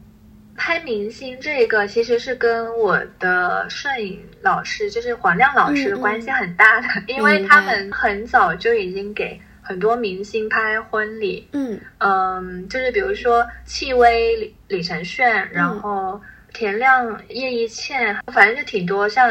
[0.56, 11.48] 拍明星这个其实是跟我的摄影老师，就是黄亮老师关系很大的， 因为他们很早就已经给很多明星拍婚礼。
[11.54, 16.22] 嗯嗯，就是比如说戚薇、李李承铉，然后。
[16.58, 19.30] 田亮、叶一茜，反正就挺多，像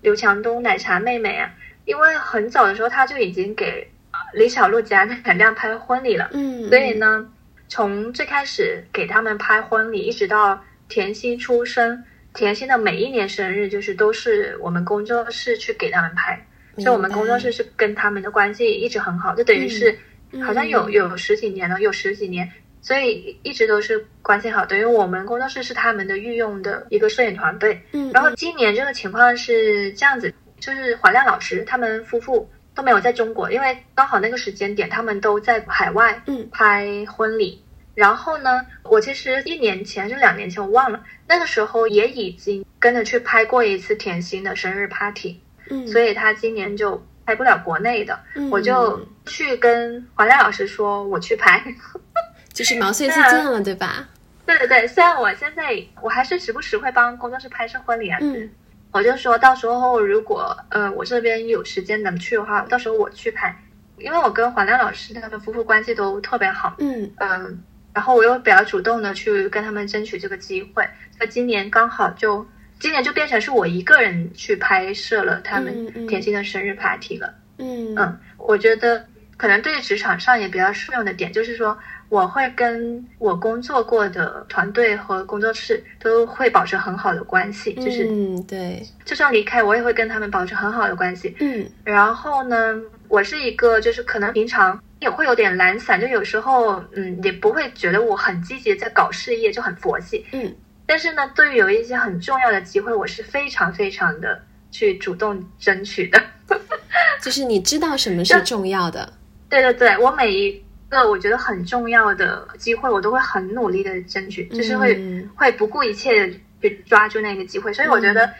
[0.00, 1.48] 刘强东、奶茶妹妹啊。
[1.84, 3.88] 因为很早的时候他就已经给
[4.34, 7.24] 李小璐、贾乃亮拍婚礼了，嗯，所以呢，
[7.68, 16.46] 从最开始给他们拍婚礼，一直到甜心出生，甜心的每一年生日，就是都是我们工作室去给他们拍，
[16.78, 19.98] 所以我们工作室是跟他们的关系一直很好，就等于是
[20.44, 22.50] 好像有有十几年了，有十几年。
[22.82, 27.82] 所以一直都是关系好，等于我们工作室是他们的御用的一个摄影团队。
[27.90, 37.60] 嗯，然后今年这个情况是这样子，就是华亮老师他们夫妇都没有在中国，因为刚好那个时间点他们都在海外拍婚礼。
[37.94, 45.40] 然后呢，我其实一年前还是两年前我忘了，那个时候也已经跟着去拍过一次甜心的生日 party。
[45.70, 51.64] 嗯，所以他今年就拍不了国内的，我就去跟华亮老师说我去拍。
[52.52, 54.06] 就是毛遂自荐了，对吧？
[54.44, 58.48] 对对对，虽然我现在我还是时不时会帮工作室拍摄婚礼啊，嗯，
[58.96, 63.54] 我就说到时候如果呃我这边有时间能去的话，到时候我去拍，
[63.98, 70.82] 因为我跟黄亮老师他们夫妇关系都特别好，嗯嗯，然后我又比较主动的去跟他们争取这个机会，
[71.20, 72.46] 那今年刚好就
[72.80, 79.04] 今年就变成是我一个人去拍摄了他们甜心的生日 party 了，嗯嗯，我觉得
[79.36, 81.76] 可能对职场上也比较适用的点就是说。
[82.08, 91.34] 我会跟我工作过的团队和工作室都会保持很好的关系，就是嗯，对，就算离开，我也会跟他们保持很好的关系。
[91.40, 100.24] 嗯，然后呢，我是一个就是可能平常也会有点懒散，就有时候嗯也不会觉得我很积极在搞事业，就很佛系。
[100.30, 100.54] 嗯，
[100.86, 104.40] 但是呢，对于有一些很重要的机会，我是非常非常的
[104.70, 106.22] 去主动争取的。
[107.20, 109.12] 就是你知道什么是重要的？
[109.48, 110.65] 对对对，我每一。
[110.88, 117.72] 个我觉得很重要的机会，我都会很努力的争取，就是会、嗯会不顾一切的去抓住那个机会。
[117.72, 118.32] 所以我觉得，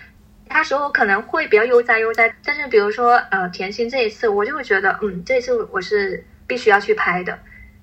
[0.49, 7.37] 那时候可能会比较悠哉悠哉，但是比如说呃甜心这一次，我就会觉得嗯这一次我是必须要去拍的，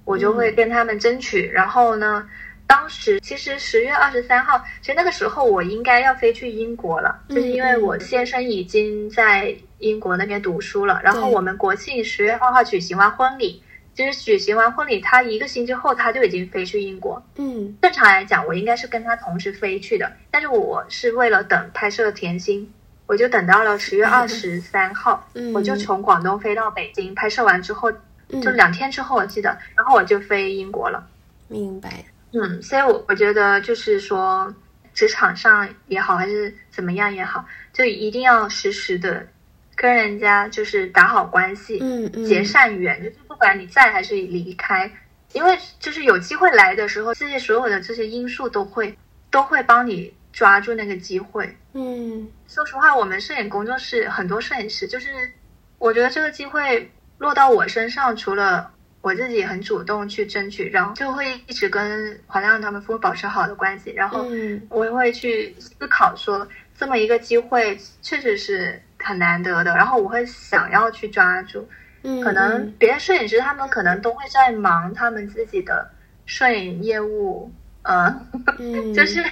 [0.06, 1.45] 我就会跟他们争取。
[1.47, 2.26] 然后呢，
[2.65, 13.62] 当时其实十月二十三号，其实那个时候我应该要飞去英国了，就是因为我先生已经在英国那边读书了，然后我们国庆十月二号举行完婚礼。
[13.95, 17.23] 就是举行完婚礼，他一个星期后他就已经飞去英国。
[17.38, 22.71] 嗯正常来讲，我应该是跟他同时飞去的，但是我是为了等拍摄甜心，
[23.06, 27.91] 我就等到了十月二十 三号，嗯，我就从广东飞到北京，拍摄完之后
[28.29, 31.08] 嗯就两天之后我记得，然后我就飞英国了。
[31.47, 34.51] 明白，嗯，所以我我觉得就是说，
[34.95, 39.27] 职场上也好，还是怎么样也好，就一定要时时的
[39.75, 44.91] 跟人家就是打好关系，嗯嗯，结善缘，就是不管你在还是离开，
[45.33, 48.97] 因为就是有机会来的时候，这些所有的这些因素都会
[49.31, 51.57] 都会帮你抓住那个机会。
[51.73, 52.27] 嗯。
[52.47, 55.09] 说实话，我们摄影工作室很多摄影师，就是
[55.79, 64.62] 我觉得这个机会落到我身上，除了我自己很主动去争取，然后就会一直跟华亮他们夫妇保持好的关系，然后嗯。
[64.69, 71.67] 我也会去思考说，这么一个机会确实是很难得的，然后我会想要去抓住。
[72.03, 75.89] 嗯，可能别的摄影师他们可能都会在忙他们自己的
[76.25, 77.51] 摄影业务，
[77.83, 78.13] 呃，
[78.59, 79.23] 嗯， 就是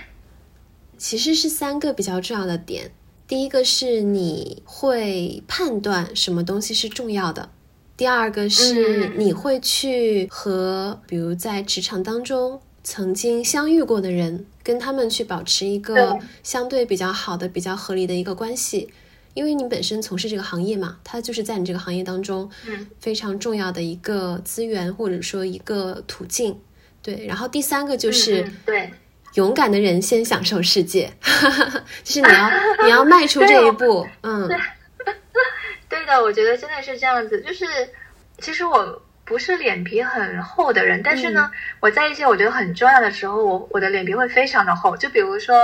[0.97, 2.91] 其实是三个比较重要的点。
[3.27, 7.49] 第一个是你会判断什么东西是重要的，
[7.97, 18.93] 第二个是嗯你会去和比如在职场当中曾经相遇过的人，跟他们去保持一个相对比较好的、比较合理的一个关系。
[19.33, 26.59] 因为你本身从事这个行业嘛，它就是在你这个行业当中嗯非常重要的一个资源或者说一个途径。
[27.03, 28.91] 对，然后第三个就是对，
[29.33, 31.11] 勇敢的人先享受世界，
[32.03, 32.51] 就是你要
[32.85, 34.47] 你要迈出这一步，嗯
[35.89, 37.41] 对的，我觉得真的是这样子。
[37.41, 37.65] 就是
[38.39, 44.95] 其实我不是脸皮很厚的人，但是呢，我在一些我觉得很重要的时候，我我的脸皮会非常的厚。
[44.95, 45.55] 就比如说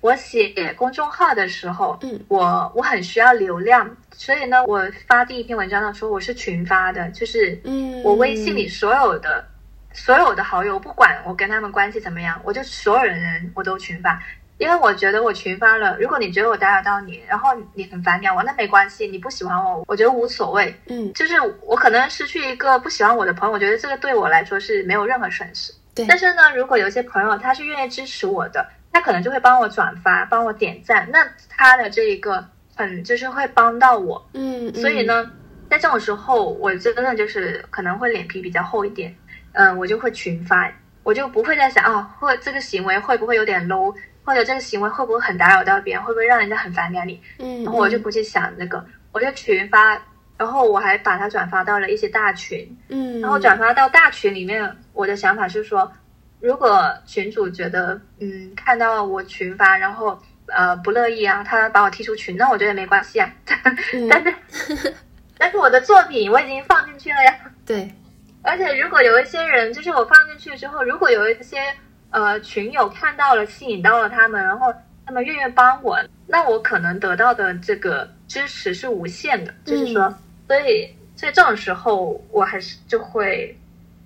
[0.00, 9.44] 我写公众号的时候，嗯我我很需要流量，所以呢，我发第一篇文章的时候，我是群发的，就是嗯，我微信里所有的
[9.92, 14.22] 所有的好友，不管我跟他们关系怎么样，我就所有人我都群发，
[14.56, 20.74] 因为我觉得我群发了，如果你觉得我打扰到你，然后你很烦鸟我，那没关系，你不喜欢我，我觉得无所谓。
[20.86, 21.34] 嗯就是
[21.66, 25.74] 我可能失去一个不喜欢我的朋友，我觉得这个对我来说是没有任何损失。
[25.94, 34.24] 对，但是呢，如果有些朋友他是愿意支持我的，他可能就会帮我转发，帮我点赞，那他的这一个很就是会帮到我。
[34.34, 35.30] 嗯，所以呢，
[35.68, 39.14] 在这种时候，我真的就是可能会脸皮比较厚一点，
[39.52, 40.70] 嗯、我就会群发，
[41.02, 50.00] 我就不会再想啊，会这个行为会不会有点 low，或者这个行为会不会很打扰到别人，会不会让人家很反感你，嗯，嗯，然后我就不去想这个，我就群发，
[50.36, 55.90] 然后我还把它转发到了一些大群，嗯，然后转发到大群里面，我的想法是说，
[56.40, 63.30] 如果群主觉得嗯看到我群发，然后呃不乐意啊，他把我踢出群，那我觉得没关系啊。
[63.92, 64.08] 嗯。
[64.10, 64.94] 但是
[65.38, 67.90] 但是我的作品我已经放进去了呀，对，
[68.42, 71.58] 而且如果有一些人，就是我放进去之后，如果有一些
[72.10, 74.72] 呃群友看到了，吸引到了他们，然后
[75.06, 80.14] 他们愿意帮我，那我可能得到的这个支持是无限的，就是说，
[80.46, 83.58] 所以在这种时候，我还是就会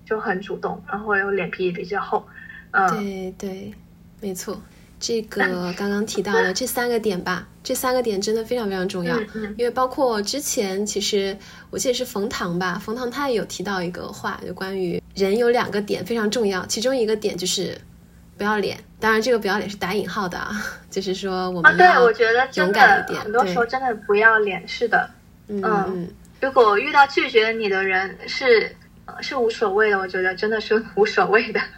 [0.05, 2.25] 就很主动，然后又脸皮也比较厚，
[2.71, 3.73] 嗯，对对，
[4.21, 4.61] 没错。
[4.97, 9.19] 这个刚刚提到的 这三个点吧，这三个点真的非常非常重要，
[9.57, 11.37] 因为包括之前其实
[11.69, 17.77] 我记得是冯唐吧，冯唐他也有提到一个话，就关于人有两个点非常重要，其中一个点就是
[18.37, 20.51] 不要脸，当然这个不要脸是打引号的啊，
[20.89, 25.09] 就是说我们要我觉得真勇敢一的点，很多时候真的不要脸，是的，
[25.49, 26.07] 嗯。
[26.41, 31.61] 如果遇到拒绝你的人是呃是无所谓的，我觉得真的是无所谓的。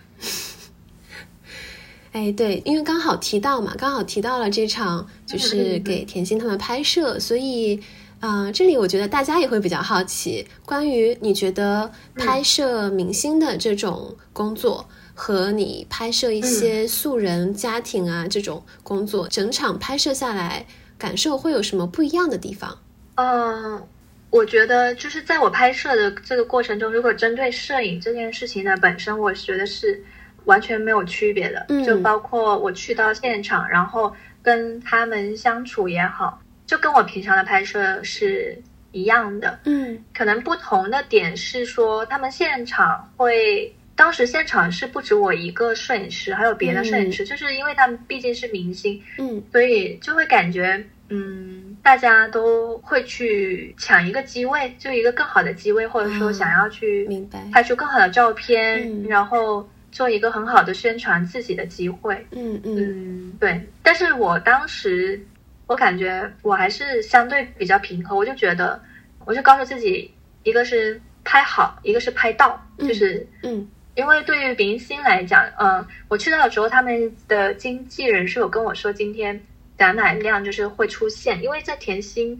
[2.14, 7.80] 哎，对，因为刚好提到嘛，刚好提到了这场就是给甜心他们拍摄，所以，
[8.22, 20.66] 呃，这里我觉得大家也会比较好奇，关于你觉得拍摄明星的这种工作和你拍摄一些素人家庭啊这种工作，整场拍摄下来
[20.98, 22.80] 感受会有什么不一样的地方？
[23.16, 23.84] 嗯，
[24.30, 30.04] 我觉得就是在我拍摄的这个过程中，如果针对摄影这件事情呢本身，我觉得是
[30.46, 31.66] 完全没有区别的。
[31.70, 38.62] 嗯就包括我去到现场，然后跟他们相处也好，就跟我平常的拍摄是
[38.92, 43.74] 一样的，嗯可能不同的点是说他们现场会。
[43.96, 62.14] 当时现场是不止我一个摄影师，还有别的摄影师，就是因为他们毕竟是明星，嗯所以就会感觉，嗯，大家都会去抢一个机位，就一个更好的机位，或者说嗯想要去明白拍出更好的照片，嗯然后做一个很好的宣传自己的机会。
[62.32, 63.66] 嗯嗯嗯，对。
[63.82, 65.18] 但是我当时，
[65.66, 68.78] 我感觉我还是相对比较平和，我就觉得，
[69.24, 70.14] 我就告诉自己，
[70.44, 73.26] 一个是拍好，一个是拍到，嗯就是。
[73.44, 73.66] 嗯
[73.96, 79.42] 因为对于明星来讲，嗯、我去到的时候，他们的经纪人是有跟我说，今天
[79.78, 82.38] 展览量就是会出现，因为在甜心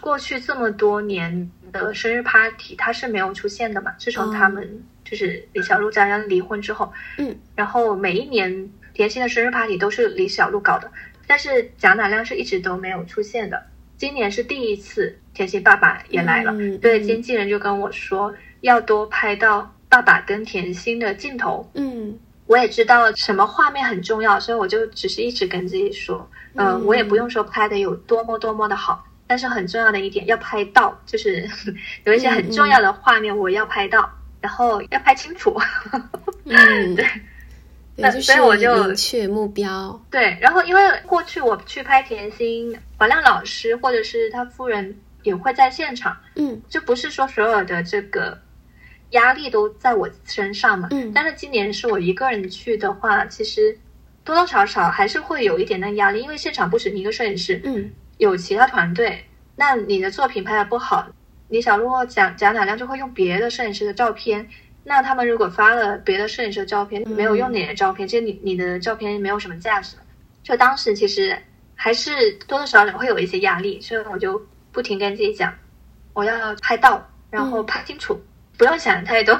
[0.00, 7.34] 过去这么多年的生日 party，它是没有出现的嘛，自从他们就是李小璐、张亮离婚之后，嗯。
[7.54, 10.90] 然后每一年甜心的生日 party 都是李小璐搞的，
[11.26, 13.64] 但是贾乃亮是一直都没有出现的，
[13.96, 17.02] 今年是第一次，甜心爸爸也来了，嗯对，嗯。
[17.04, 21.70] 经纪人就跟我说要多拍到爸爸跟甜心的镜头。
[21.74, 31.48] 嗯我也知道什么画面很重要，所以我就只是一直跟自己说，呃，嗯我也不用说拍的有多么多么的好，但是很重要的一点要拍到，就是
[32.04, 35.58] 有一些很重要的画面我要拍到，然后要拍清楚。
[36.44, 37.06] 嗯， 对。
[37.96, 46.60] 对，那所以我就明确目标，对，然后因为过去我去拍甜心，华亮老师或者是他夫人也会在现场，嗯。
[46.68, 48.36] 就不是说所有的这个
[49.14, 50.88] 压力都在我身上嘛。
[50.92, 53.76] 嗯但是今年是我一个人去的话，其实
[54.22, 59.24] 多多少少还是会有一点点压力，因为现场不止你一个摄影师，嗯有其他团队，
[59.56, 61.06] 那你的作品拍的不好，
[61.48, 64.48] 李小璐或贾贾乃亮就会用别的摄影师的照片。
[64.86, 69.96] 那他们如果发了别的摄影师的照片，嗯没有用你的照片，其实你你的照片没有什么价值。
[70.42, 71.36] 就当时其实
[71.74, 74.40] 还是多多少少会有一些压力，所以我就
[74.72, 75.52] 不停跟自己讲，
[76.12, 78.20] 我要拍到，然后嗯拍清楚，
[78.56, 79.38] 不用想太多。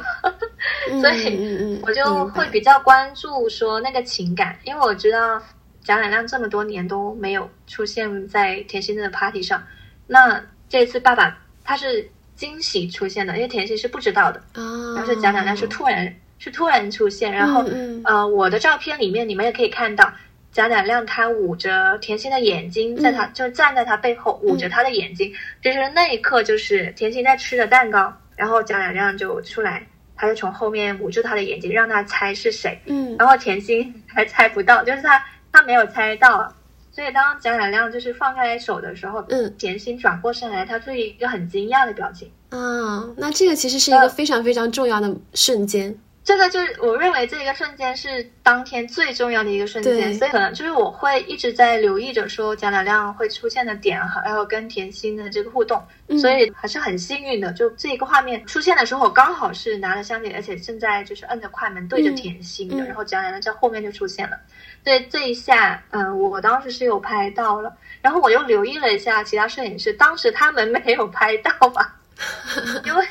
[0.91, 5.41] 嗯， 所以我就会比较关注说那个情感，因为我知道
[5.83, 9.63] 贾乃亮这么多年都没有出现在甜心的 party 上，
[10.07, 18.03] 那这次爸爸他是惊喜出现的，因为甜心是不知道的，啊，但是贾乃亮是突然是突然出现，然后、嗯嗯。
[18.05, 20.13] 呃我的照片里面你们也可以看到。
[20.53, 32.81] 贾乃亮他捂着甜心的眼睛，在他、就站在他背后捂着他的眼睛，就是那一刻就是甜心在吃着蛋糕，然后贾乃亮就出来，他就从后面捂住他的眼睛，让他猜是谁。
[32.87, 35.23] 嗯然后甜心 还猜不到，就是他
[35.53, 36.53] 他没有猜到，
[36.91, 42.31] 所以当贾乃亮就是放开手的时候，嗯甜心转过身来，他做一个很惊讶的表情。
[42.51, 57.53] 啊，那这个其实是一个非常非常重要的瞬间，这个就是我认为这一个瞬间是当天最重要的一个瞬间，所以可能就是我会一直在留意着说贾乃亮会出现的点，还有跟甜心的这个互动，嗯所以还是很幸运的。
[57.53, 64.39] 就这一个画面出现的时候，我刚好是拿着相机，而且正在就是摁着快门对着嗯甜心的，嗯然后贾乃亮在后面就出现了。
[64.83, 67.71] 所以这一下，嗯、我当时是有拍到了，
[68.01, 71.95] 然后我又留意了一下其他摄影师，当时他们没有拍到吧，
[72.87, 73.07] 因为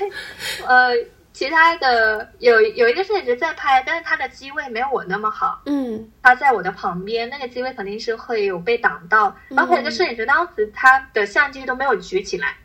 [0.66, 0.94] 呃。
[1.34, 6.12] 其他的有有一个摄影师在拍，但是他的机位没有我那么好，嗯。
[6.22, 9.36] 他在我的旁边，那个机位肯定是会有被挡到。
[9.50, 9.58] 嗯。
[9.58, 12.56] 然后有一个摄影师当时他的相机都没有举起来，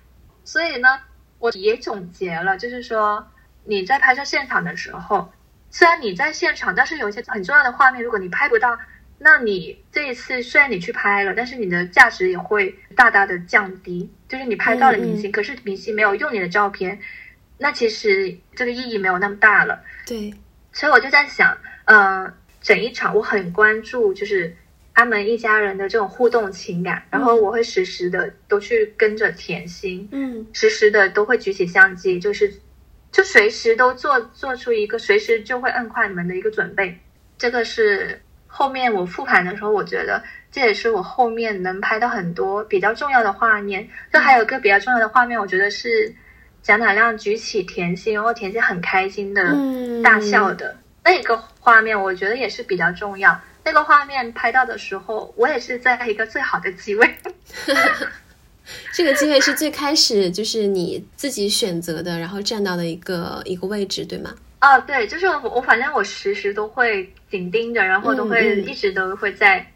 [0.45, 0.89] 所以呢，
[1.39, 3.27] 我也总结了，就是说
[3.65, 5.33] 你在拍摄现场的时候，
[5.71, 8.79] 虽然你在现场，但是有一些很重要的画面，如果你拍不到，
[9.19, 14.13] 那你这一次虽然你去拍了，但是你的价值也会大大的降低。
[14.29, 17.01] 就是你拍到了明星，可是明星没有用你的照片，
[17.59, 19.83] 那其实这个意义没有那么大了。
[20.07, 20.33] 对，
[20.73, 24.57] 所以我就在想，呃，整一场我很关注，就是
[24.95, 32.53] 他们一家人的这种互动情感，然后我会实时的都去跟着甜心，嗯实时的都会举起相机，就是
[33.13, 36.99] 就随时都做做出一个随时就会摁快门的一个准备。
[37.37, 43.89] 这个是后面我复盘的时候，我觉得这也是我后面能拍到很多比较重要的画面。
[44.13, 46.13] 这还有一个比较重要的画面，我觉得是
[46.69, 53.41] 贾乃亮举起甜心，然后甜心很开心的嗯，大笑的、那个画面，我觉得也是比较重要。
[53.65, 57.15] 那个画面拍到的时候，我也是在一个最好的机位。
[58.93, 64.35] 这个机位是最开始就是你自己选择的，然后站到的一个一个位置，对吗？
[64.59, 69.67] 啊，对，就是我，我反正我时时都会紧盯着，然后都会一直都会在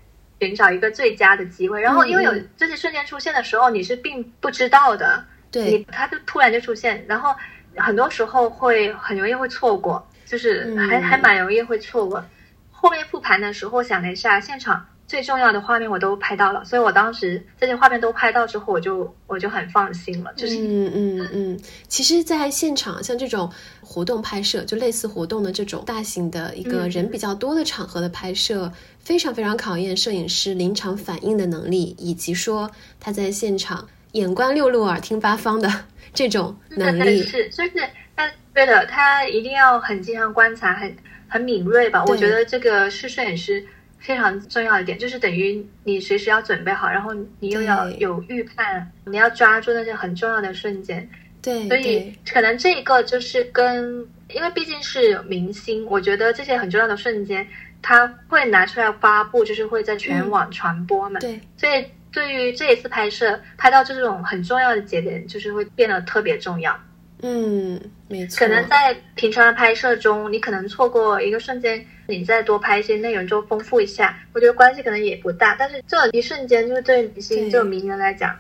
[0.41, 1.81] 寻找一个最佳的机会。
[1.81, 7.35] 然后因为有这些瞬间出现的时候，你是并不知道的，你对，它就突然就出现，然后
[7.77, 12.25] 很多时候会很容易会错过，就是还、嗯还蛮容易会错过。
[12.71, 20.33] 后面复盘的时候想了一下，现场最重要的画面我都拍到了，所以我当时这些画面都拍到之后，我就我就很放心了。
[20.35, 23.49] 就是嗯嗯嗯，其实，在现场像这种
[23.83, 35.69] 活动拍摄，就类似活动的这种大型的一个人比较多的场合的拍摄，非常非常考验摄影师临场反应的能力，以及说他在现场眼观六路、耳听八方的
[36.15, 37.23] 这种能力。
[37.23, 37.73] 是，就是
[38.17, 40.97] 他对的，他一定要很经常观察，很
[41.29, 42.05] 很敏锐吧？
[42.07, 43.65] 我觉得这个是摄影师。
[44.05, 51.09] 非常重要一点就是等于你随时要准备好，然后你又要有预判，你要抓住那些很重要的瞬间。
[51.41, 57.47] 对，所以可能这一个就是跟，因为毕竟是明星，我觉得这些很重要的瞬间
[57.81, 61.21] 他会拿出来发布，就是会在全网传播嘛。
[61.21, 66.79] 对，所以对于这一次拍摄，拍到这种很重要的节点，就是会变得特别重要。
[67.23, 68.39] 嗯，没错。
[68.39, 71.85] 可能在平常的拍摄中，你可能错过一个瞬间。
[72.09, 75.55] 你再多拍一些内容，就丰富一下，我觉得关系可能也不大。
[75.57, 78.37] 但是这一瞬间，就是对明星这种名人来讲，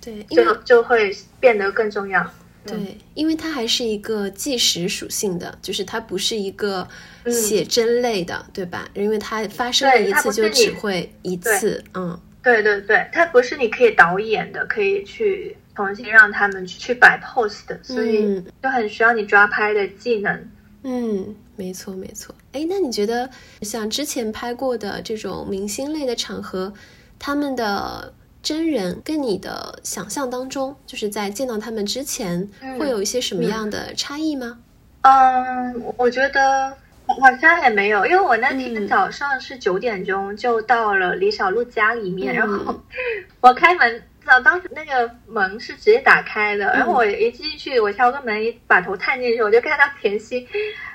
[0.00, 1.10] 对，就就会
[1.40, 2.24] 变得更重要。
[2.66, 2.76] 对，
[3.14, 6.86] 因为它还是一个纪实属性的，就是它不是一个
[7.30, 8.86] 写真类的，对吧？
[8.92, 12.16] 因为它发生了一次就只会一次，嗯，
[12.46, 20.50] 对对对，它不是你可以导演的，可以去重新让他们去摆 pose 的，所以就很需要你抓拍的技能。
[20.84, 22.32] 嗯，没错没错。
[22.52, 23.28] 哎，那你觉得
[23.62, 26.72] 像之前拍过的这种明星类的场合，
[27.18, 34.60] 他们的真人跟你的想象当中，就是在见到他们之前，会有一些什么样的差异吗？
[35.02, 36.72] 嗯，我觉得
[37.14, 42.82] 好像也没有，因为我那天早上是九点钟就到了李小璐家里面，然后
[43.40, 44.02] 我开门。
[44.42, 50.44] 当时那个门是直接打开的，然后我一进去，我敲个门，一把头探进去，我就看到甜心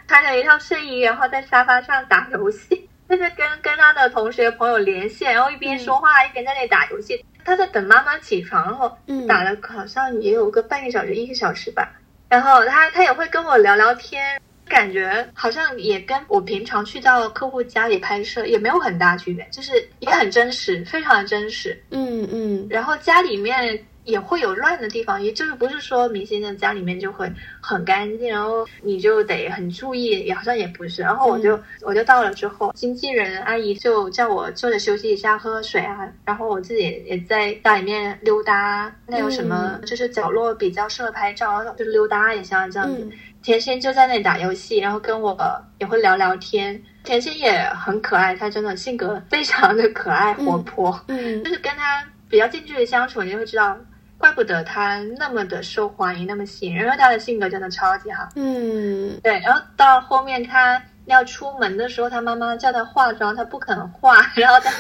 [0.05, 7.23] 穿着一套睡衣，然后在沙发上打游戏， 就是跟跟他的同学朋友连线，然后一边说话一边在那里打游戏。
[7.45, 8.97] 他在等妈妈起床，然后
[9.29, 11.89] 打了好像也有个半个小时一个小时吧，
[12.27, 14.41] 然后他他也会跟我聊聊天。
[14.71, 21.77] 感觉好像也跟我平常去到客户家里拍摄也没有很大区别，就是也很真实，非常的真实。
[21.89, 22.65] 嗯嗯。
[22.69, 31.01] 然后家里面也会有乱的地方，也就是不是说明星的家里面就会很干净，然后你就得很注意，也好像也不是。
[31.01, 36.09] 然后我就我就到了之后，经纪人阿姨就叫我坐着休息一下，喝喝水啊。
[36.25, 43.07] 然后我自己也在家里面溜达，那有什么就是角落比较适合拍照，就是溜达一下这样子。
[43.41, 45.35] 甜心就在那里打游戏，然后跟我
[45.79, 46.81] 也会聊聊天。
[47.03, 51.03] 甜心也很可爱，她真的性格非常的可爱活泼。
[51.07, 53.75] 嗯，就是跟她比较近距离相处，你就会知道，
[54.19, 58.29] 怪不得她那么的受欢迎，那么吸引人，因为她的性格真的超级好。
[58.35, 59.39] 嗯，对。
[59.39, 64.17] 然后到后面她要出门的时候，她妈妈叫她化妆，她不肯化。
[64.37, 64.71] 然后她，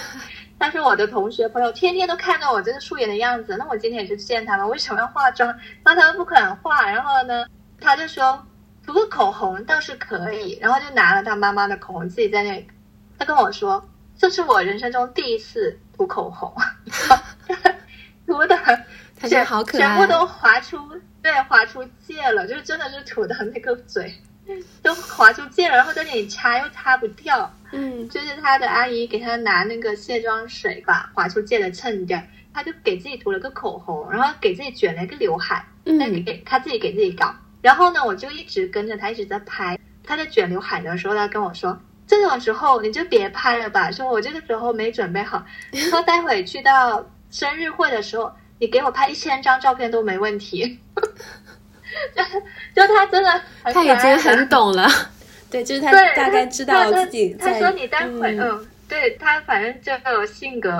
[0.59, 5.49] 但是我的同学朋友天天都看到我这个素颜的样子，那我今天也去见他们，为什么要化妆？
[5.83, 7.47] 然后他们不肯化，然后呢，
[7.79, 8.39] 他就说。
[8.85, 12.67] 涂个口红倒是可以，然后就拿了他妈妈的口红，自己在那里。
[13.17, 16.51] 他跟我说：“这是我人生中第一次涂口红，
[18.25, 18.57] 涂的
[19.19, 20.79] 他觉得好可爱，全部都划出，
[21.21, 24.11] 对，划出界了，就是真的是涂的那个嘴
[24.81, 27.53] 都划出界了，然后在那里擦又擦不掉。
[27.71, 32.19] 嗯，就是他的阿姨给他拿那个卸妆水吧划出界的蹭掉，
[32.51, 37.35] 他就给自己涂了个口红，然后给自己卷了一个刘海，嗯，给他自己给自己搞。
[37.61, 39.77] 然后呢，我就一直跟着他，一直在拍。
[40.03, 45.45] 他在卷刘海的时候，他跟我说：“这种时候你就别拍了吧，说我这个时候没准备好。
[45.73, 50.79] 说待会去到生日会的时候，你给我拍一千张照片都没问题。
[52.75, 54.89] ”就他真的，他已经很懂了。
[55.51, 57.53] 对，就是他大概知道自己在。
[57.53, 60.71] 他说你待会，嗯，对他反正这个性格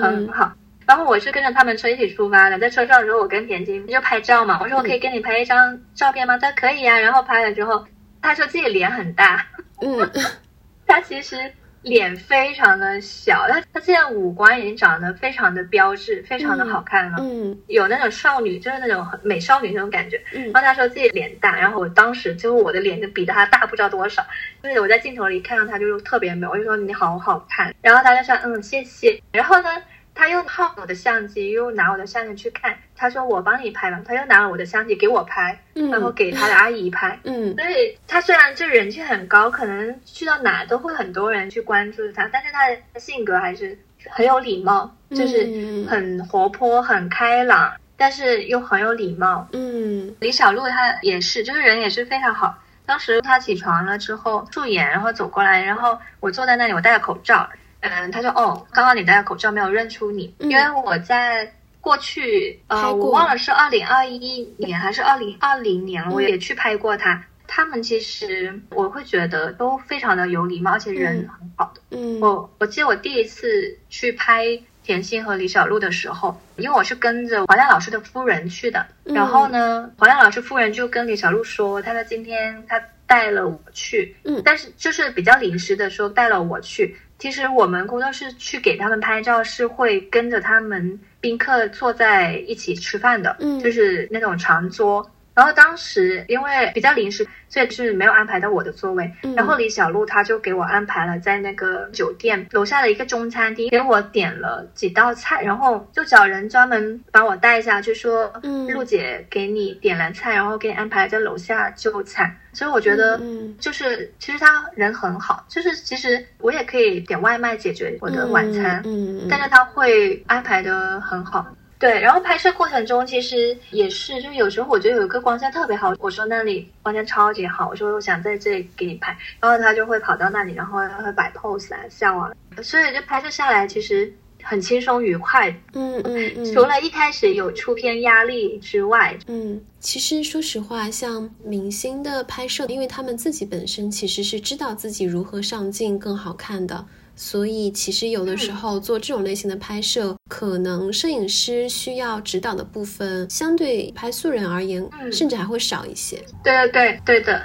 [0.00, 0.52] 很好。
[0.86, 4.60] 然后我是跟着他们车一起出发的，在车上的时候，我跟田晶就拍照嘛。
[4.62, 6.38] 我说我可以跟你拍一张照片吗？
[6.38, 6.98] 他可以呀。
[6.98, 7.84] 然后拍了之后，
[8.22, 9.44] 他说自己脸很大。
[9.82, 10.10] 嗯，
[10.86, 11.36] 他其实
[11.82, 17.18] 脸非常的小，他他现在五官已经长得非常的标致，非常的好看了。
[17.20, 20.22] 嗯，有那种少女，就是那种美少女那种感觉。
[20.34, 24.24] 嗯，然后他说自己脸大，然后我当时就是我的脸就比他大不知道多少，
[24.62, 27.74] 就是我在镜头里看到他就是特别美，我就说你好好看。
[27.82, 29.20] 然后他就说嗯谢谢。
[29.32, 29.68] 然后呢？
[30.16, 32.74] 他又套我的相机，又拿我的相机去看。
[32.96, 37.20] 他说：“我帮你拍吧。”他又拿了我的相机给我拍，然后给他的阿姨拍。
[37.24, 49.46] 嗯，所以他虽然就人气很高，可能去到哪都会很多人去关注他，但是他的性格还是很有礼貌，就是很活泼、很开朗，但是又很有礼貌。
[49.52, 52.56] 嗯，李小璐她也是，就是人也是非常好。
[52.86, 57.50] 当时他起床了之后，素颜，然后走过来，然后我坐在那里，我戴着口罩。
[57.88, 60.50] 嗯，他说哦，刚刚你戴口罩没有认出你，嗯。
[60.50, 67.24] 因为我在过去呃，我忘了是二零二一年还是二零二零年我也去拍过他。
[67.48, 71.80] 他们其实我会觉得都非常的有礼貌，而且人嗯很好的。
[71.90, 72.20] 嗯。
[72.20, 74.44] 我我记得我第一次去拍
[74.82, 79.14] 甜心和李小璐的时候，因为我是跟着黄亮老师的夫人去的，嗯。
[79.14, 84.42] 然后呢，黄亮老师夫人就跟李小璐说，她说今天她带了我去，嗯。
[84.44, 86.96] 但是就是比较临时的说带了我去。
[87.18, 95.10] 其实我们工作室去给他们拍照是会跟着他们宾客坐在一起吃饭的，嗯就是那种长桌。
[95.36, 99.12] 然后当时因为比较临时，所以是没有安排到我的座位。
[99.22, 112.34] 嗯然后李小璐她就给我安排了在那个酒店楼下的一个中餐厅，给我点了几道菜，然后就找人专门把我带下去，说嗯陆姐给你点了菜，然后给你安排在楼下就餐。
[112.54, 121.46] 所以我觉得嗯就是其实他人很好，就是其实我也可以点外卖解决我的晚餐，嗯嗯但是他会安排的很好。
[121.78, 134.10] 对，然后拍摄过程中其实也是，就是有时候我觉得有一个光线特别好，我说那里光线超级好，我说我想在这里给你拍，然后他就会跑到那里，然后会摆 pose 啊笑啊，所以就拍摄下来其实
[134.42, 135.50] 很轻松愉快。
[135.74, 146.86] 嗯嗯嗯，除了一开始有出片压力之外，嗯，其实说实话，像明星的拍摄，因为他们自己本身其实是知道自己如何上镜更好看的，
[147.16, 156.22] 所以其实有的时候做这种类型的拍摄，可能摄影师需要指导的部分，相对拍素人而言，嗯甚至还会少一些。
[156.44, 157.42] 对对对对的，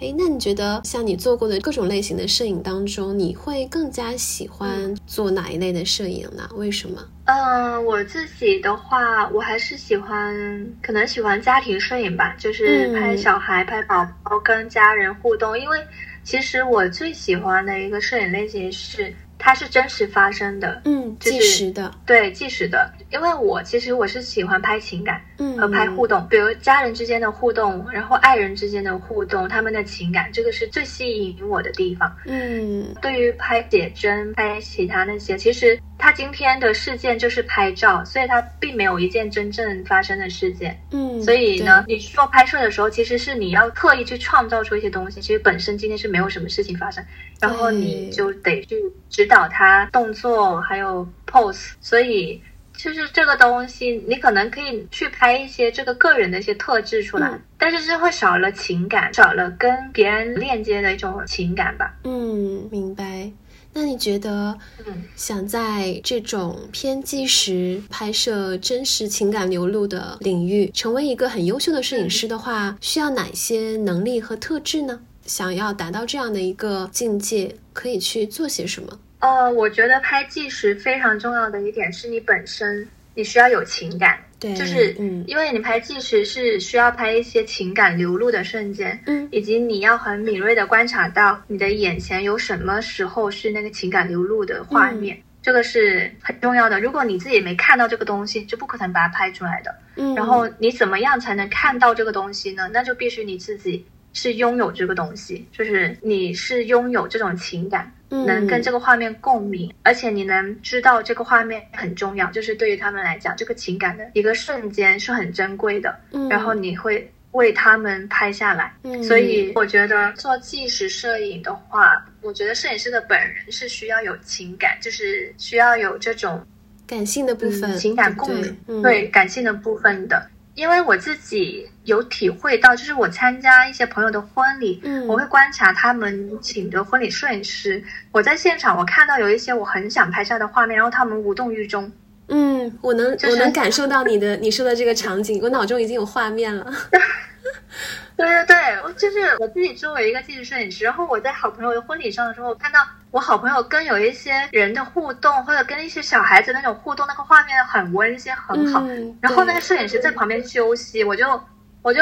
[0.00, 6.48] 诶，那你觉得像你做过的各种类型的摄影当中，你会更加喜欢做哪一类的摄影呢？
[6.54, 7.06] 为什么？
[7.26, 10.34] 嗯，我自己的话，我还是喜欢，
[10.82, 15.56] 可能喜欢家庭摄影吧，就是嗯拍小孩、拍宝宝跟家人互动。
[15.56, 15.78] 因为
[16.22, 22.92] 其实我最喜欢的一个摄影类型是，它是真实发生的，嗯，就是纪实的，对，纪实的。
[23.10, 32.14] 因为我其实我是喜欢拍情感嗯，和拍互动，比如家人之间的互动，然后爱人之间的互动，他们的情感，这个是最吸引我的地方。
[32.26, 40.78] 嗯对于拍写真、拍其他那些，其实他今天的事件就是拍照，所以他并没有一件真正发生的事件。
[40.92, 47.04] 嗯，所以呢，你做拍摄的时候，其实是你要刻意去创造出一些东西，其实本身今天是没有什么事情发生，
[47.40, 48.76] 然后你就得去
[49.08, 52.40] 指导他动作还有 pose，所以。
[52.72, 61.94] 就是这个东西，你可能可以去拍一些这个个人的一些特质出来，嗯但是是会少了情感，少了跟别人链接的一种情感吧。
[62.04, 63.30] 嗯，明白。
[63.74, 75.02] 那你觉得，嗯想在这种偏纪实拍摄真实情感流露的领域，成为一个很优秀的摄影师的话，需要哪些能力和特质呢？
[75.30, 78.98] 想要达到这样的一个境界，可以去做些什么？
[79.20, 95.16] 呃，我觉得拍纪实非常重要的一点是你本身你需要有情感，对，就是嗯因为你拍纪实是需要拍一些情感流露的瞬间，嗯以及你要很敏锐的观察到你的眼前有什么时候是那个情感流露的画面。
[95.16, 99.74] 嗯这个是很重要的，如果你自己没看到这个东西，就不可能把它拍出来的。
[99.96, 102.68] 嗯，然后你怎么样才能看到这个东西呢？
[102.74, 118.72] 那就必须你自己是拥有这个东西，就是你是拥有这种情感，能跟这个个画面共鸣，而且你能知道这个画面很重要，就是对于他们来讲，这个情感的一个瞬间是很珍贵的，嗯，然后你会为他们拍下来。
[118.82, 126.44] 嗯，所以我觉得做纪实摄影的话，我觉得摄影师的本人是需要有情感，就是需要有这种
[126.86, 130.24] 感性的部分，嗯、情感共鸣，嗯、对感性的部分的。
[130.54, 137.82] 因为我自己有体会到，就是我参加一些朋友的婚礼，嗯，我会观察他们请的婚礼摄影师。
[138.12, 141.90] 我在现场，我看到有一些我很想拍下的画面，然后他们无动于衷。
[142.28, 146.66] 嗯，我能、就是我能感受到你的你说的这个场景，我脑中已经有画面了。
[148.20, 158.80] 对对对，我就是我自己作为一个纪实摄影师，然后我在好朋友的婚礼上的时候，看到我好朋友跟有一些人的互动，或者跟一些小孩子那种互动，那个画面很温馨，很好。
[158.86, 161.42] 嗯、然后那个摄影师在旁边休息，我就
[161.82, 162.00] 我就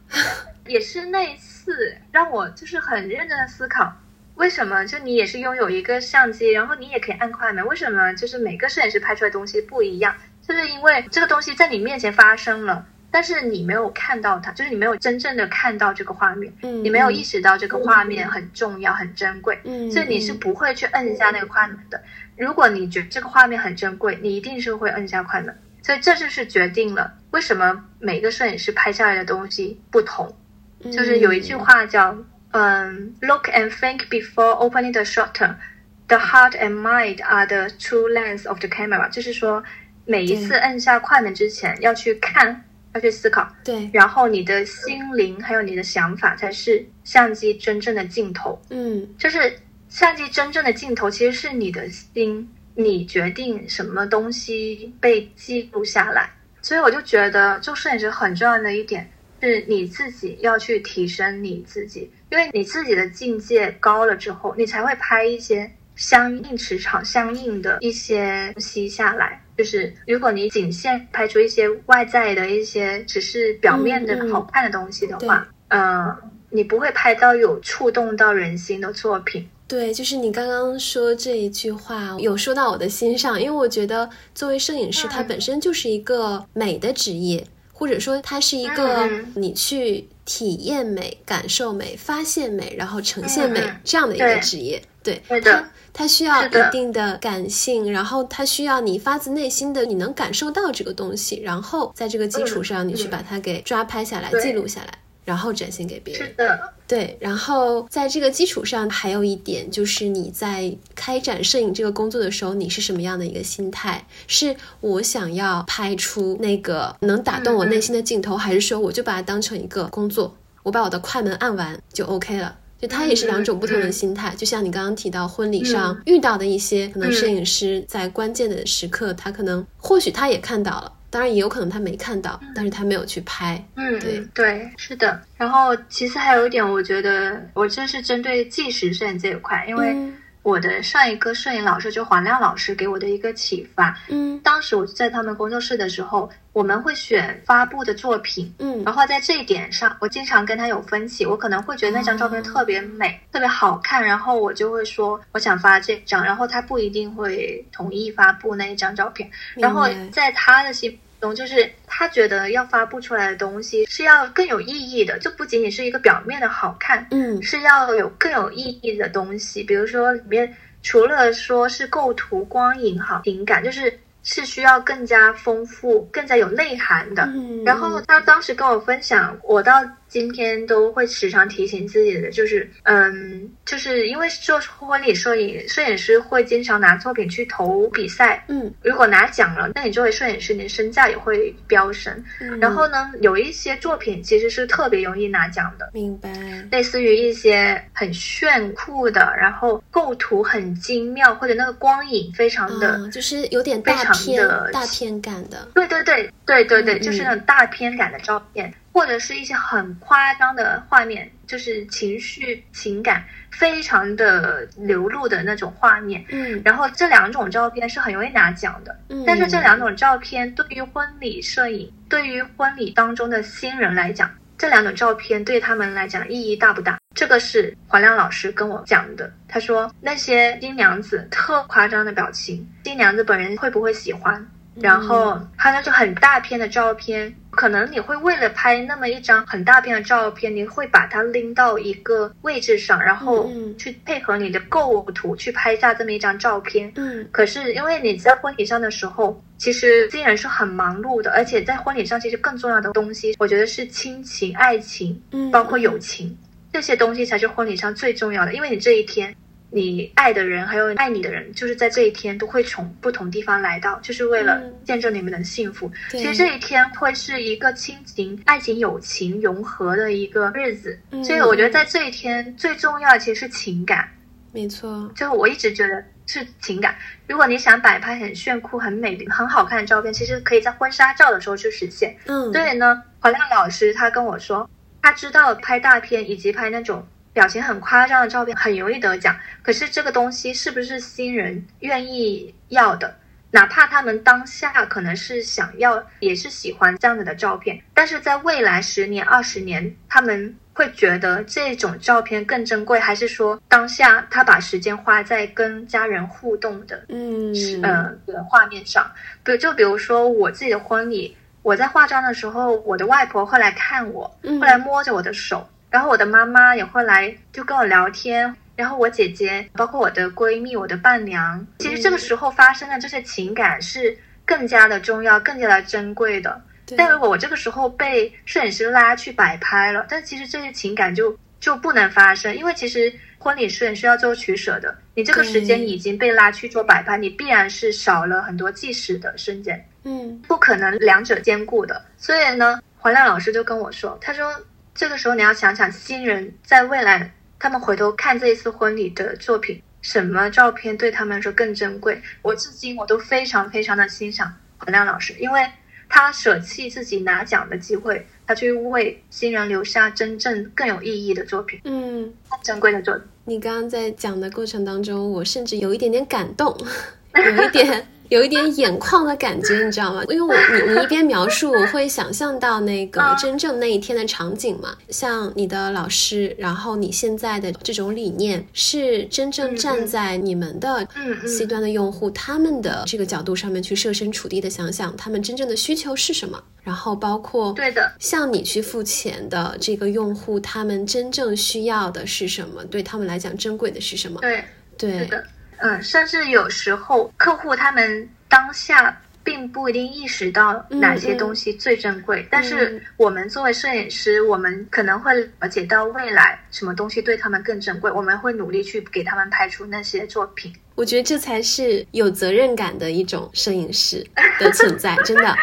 [0.66, 3.90] 也是那一次让我就是很认真的思考，
[4.34, 10.14] 为什么就你也是拥有一个相机，然后你也可以按快门，为什么就是每个摄影师拍出来的东西不一样？
[10.46, 12.84] 就是因为这个东西在你面前发生了。
[13.16, 21.98] 但是你没有看到它，就是你没有真正的看到这个画面，嗯，你没有意识到这个画面很重要、很珍贵，嗯，所以你是不会去摁下那个快门的。
[22.36, 25.58] 如果你觉得这个画面很珍贵，你一定是会摁下快门。
[25.82, 30.36] 所以这就是决定了为什么每个摄影师拍下来的东西不同。
[30.82, 32.14] 就是有一句话叫
[32.52, 38.68] “嗯，look and think before opening the shutter”，The heart and mind are the true lens of the
[38.68, 39.64] camera，就是说
[40.04, 42.64] 每一次摁下快门之前要去看，
[42.96, 48.60] 要去思考，对，然后你的心灵还有你的想法才是相机真正的镜头。
[48.70, 56.30] 嗯，就是相机真正的镜头其实是你的心，你决定什么东西被记录下来。
[56.62, 59.08] 所以我就觉得做摄影师很重要的一点
[59.40, 69.42] 是你自己要去提升你自己，因为你自己的境界高了之后，你才会拍一些相应磁场相应的一些东西下来。
[69.56, 76.14] 就是如果你仅限拍出一些外在的一些只是表面的好看的东西的话，嗯、
[76.50, 79.48] 你不会拍到有触动到人心的作品。
[79.68, 94.80] 对，就是你刚刚说这一句话，有说到我的心上，因为我觉得作为摄影师，它嗯本身就是一个美的职业，或者说它是一个嗯你去体验美、感受美、发现美，然后呈现美这样的一个职业。
[95.06, 106.34] 对，对的它它需要一定的感性，然后它需要你发自内心的，你能感受到这个东西，然后在这个基础嗯上，你去嗯把它给抓拍下来、对记录下来，然后展现给别人是。
[106.34, 114.06] 的，对，然后在这个基础上，还有一点就是你在开展摄影这个工作的时候，你是什么样的一个心态？
[114.26, 122.54] 是我想要拍出那个能打动我内心的镜头，还是说我就把它当成一个工作，我把我的快门按完就 OK 了？
[122.86, 133.62] 就它也是两种不同的心态，就像你刚刚提到婚礼上遇到的一些可能摄影师在关键的时刻，他可能或许他也看到了，当然也有可能他没看到，但是他没有去拍。
[133.76, 135.20] 嗯，对嗯对，是的。
[135.36, 140.14] 然后其实还有一点，我觉得我这是针对纪实摄影这一块，因为嗯
[140.46, 143.98] 我的上一个摄影老师就黄亮老师给我的一个启发。
[144.06, 151.26] 嗯当时我在他们工作室的时候，我们会选发布的作品，嗯然后在这一点上，我经常跟他有分歧。
[151.26, 159.28] 我可能会觉得那张照片特别美，特别好看，然后我就会说我想发这张，然后他不一定会同意发布那一张照片。
[159.56, 169.62] 然后在他的心中，就是他觉得要发布出来的东西是要更有意义的，就不仅仅是一个表面的好看，嗯是要有更有意义的东西。
[169.62, 177.24] 比如说里面除了说是构图、光影好、情感，就是是需要更加丰富、更加有内涵的。
[177.34, 179.84] 嗯，然后他当时跟我分享，我到
[180.16, 192.24] 今天都会时常提醒自己的，就是，嗯，就是因为做婚礼摄影，摄影师会经常拿作品去投比赛，嗯如果拿奖了，那你作为摄影师，你的身价也会飙升。
[192.40, 196.32] 嗯，然后呢，有一些作品其实是特别容易拿奖的，明白，
[196.70, 202.96] 类似于一些很炫酷的，然后构图很精妙，或者那个光影非常的。
[202.96, 216.24] 嗯，就是有点非常大片的大片感的，对对对对对对，嗯就是那种大片感的照片，或者是一些很夸张的画面，就是情绪情感非常的流露的那种画面。
[216.30, 226.98] 嗯然后这两种照片是很容易拿奖的，嗯，但是这两种照片对于婚礼摄影，对于婚礼当中的新人来讲，这两种照片对他们来讲意义大不大？
[227.14, 229.30] 这个是黄亮老师跟我讲的。
[229.46, 234.46] 他说那些新娘子特夸张的表情，新娘子本人会不会喜欢？
[234.80, 246.92] 然后他那种很大片的照片，可能你会为了拍那么一张很大片的照片，你会把它拎到一个位置上，然后去配合你的构图去拍下这么一张照片。
[246.96, 256.36] 嗯可是因为你在婚礼上的时候，其实新人是很忙碌的，而且在婚礼上，其实更重要的东西，我觉得是亲情、爱情，嗯，包括友情
[256.72, 258.52] 这些东西才是婚礼上最重要的。
[258.52, 259.34] 因为你这一天，
[259.70, 265.90] 你爱的人还有爱你的人，就是在这一天都会从不同地方来到，就是为了嗯见证你们的幸福。
[266.10, 274.08] 对其实这一天会是一个亲情、爱情、友情融合的一个日子，嗯所以我觉得在这一天最重要的其实是情感。
[274.52, 276.96] 没错，就是我一直觉得是情感。
[277.26, 282.16] 如果你想摆拍很炫酷、很美丽、很好看的照片，其实可以在婚纱照的时候去实现。
[282.24, 284.70] 嗯，所以呢，黄亮老师他跟我说，
[285.02, 287.06] 他知道拍大片以及拍那种
[287.36, 293.14] 表情很夸张的照片很容易得奖，可是这个东西是不是新人愿意要的？
[293.50, 309.06] 哪怕他们当下可能是想要，也是喜欢这样子的照片，但是在未来十年、二十年，他们会觉得这种照片更珍贵，还是说当下他把时间花在跟家人互动的嗯呃的画面上？
[309.44, 318.54] 比如就比如说我自己的婚礼，我在化妆的时候，我的外婆会来看我，嗯会来摸着我的手，然后我的妈妈也会来就跟我聊天。
[318.74, 324.14] 然后我姐姐，包括我的闺蜜、我的伴娘，其实这个时候发生的这些情感是
[324.44, 326.60] 更加的重要、更加的珍贵的。
[326.94, 334.94] 但如果我这个时候被摄影师拉去摆拍了，但其实这些情感就就不能发生，因为其实婚礼摄影师要做取舍的。
[335.14, 342.04] 你这个时间已经被拉去做摆拍，你必然是少了很多计时的瞬间，嗯不可能两者兼顾的。
[342.18, 344.54] 所以呢，黄亮老师就跟我说，他说
[344.96, 352.20] 这个时候你要想想新人在未来，他们回头看这一次婚礼的作品，什么照片对他们来说更珍贵。
[352.40, 355.60] 我至今我都非常非常的欣赏黄亮老师，因为
[356.08, 363.22] 他舍弃自己拿奖的机会，他去为新人留下真正更有意义的作品，嗯，更珍贵的作品。
[363.44, 366.74] 你刚刚在讲的过程当中，我甚至有一点点感动，
[367.36, 368.08] 有一点。
[368.28, 370.22] 有一点眼眶的感觉，你知道吗？
[370.28, 374.96] 因为我你你一边描述，我会想象到那个真正那一天的场景嘛。
[375.08, 381.06] 像你的老师，然后你现在的这种理念，是真正站在你们的
[381.46, 386.62] C 端的用户他们的这个角度上面去设身处地的想想，他们真正的需求是什么。
[386.82, 392.84] 然后包括对的，向你去付钱的这个用户，他们真正需要的是什么？
[392.84, 394.40] 对他们来讲，珍贵的是什么？
[394.40, 394.64] 对，
[394.96, 395.42] 对的。
[395.78, 410.74] 嗯，甚至有时候客户他们当下并不一定意识到哪些东西最珍贵，嗯、但是我们作为摄影师，我们可能会了解到未来什么东西对他们更珍贵，我们会努力去给他们拍出那些作品。
[410.96, 414.26] 我觉得这才是有责任感的一种摄影师
[414.58, 415.44] 的存在，真的。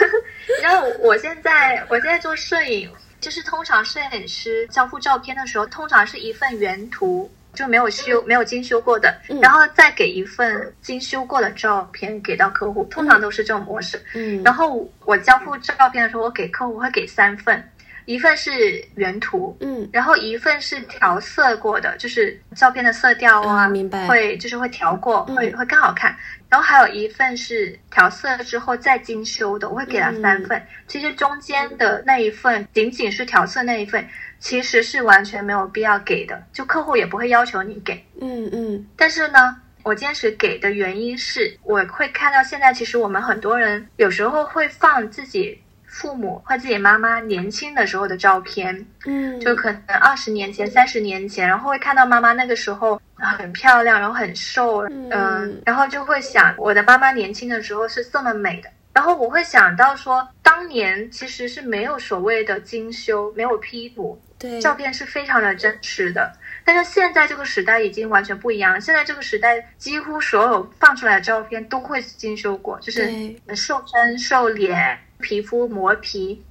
[0.62, 2.90] 然后我现在我现在做摄影，
[3.20, 7.30] 就是通常摄影师交付照片的时候，通常是一份原图。
[7.52, 14.00] 就没有修、没有精修过的，嗯、然后再给一份精修过的照片给到客户，通常都是这种模式。
[14.14, 17.62] 嗯，然后我交付照片的时候，我给客户会给三份，
[18.04, 18.50] 一份是
[18.94, 26.16] 原图，嗯，然后一份是调色过的，就是照片的色调啊，嗯、明白，会就是会调过，嗯、会会更好看。
[26.50, 30.58] 然后还有一份是调色之后再精修的，我会给他三份。
[30.58, 34.06] 嗯、其实中间的那一份仅仅是调色那一份。
[34.42, 38.02] 其实是完全没有必要给的，就客户也不会要求你给。
[38.22, 38.86] 嗯嗯。
[38.96, 52.98] 但是呢，我坚持给的原因是，我会看到现在其实我们很多人有时候会放自己父母或自己妈妈年轻的时候的照片，嗯，就可能二十年前、三十年前，然后会看到妈妈那个时候
[53.28, 58.70] 很漂亮，然后很瘦，嗯、呃，然后就会想我的妈妈年轻的时候是这么美的。
[58.92, 66.32] 然后我会想到说，当年其实是没有所谓的精修，没有 P 图，对，照片是非常的真实的。
[66.64, 73.08] 但是现在这个时代已经完全不一样了，现在这个时代几乎所有放出来的照片都会精修过，就是
[73.54, 76.44] 瘦身、瘦脸、皮肤磨皮。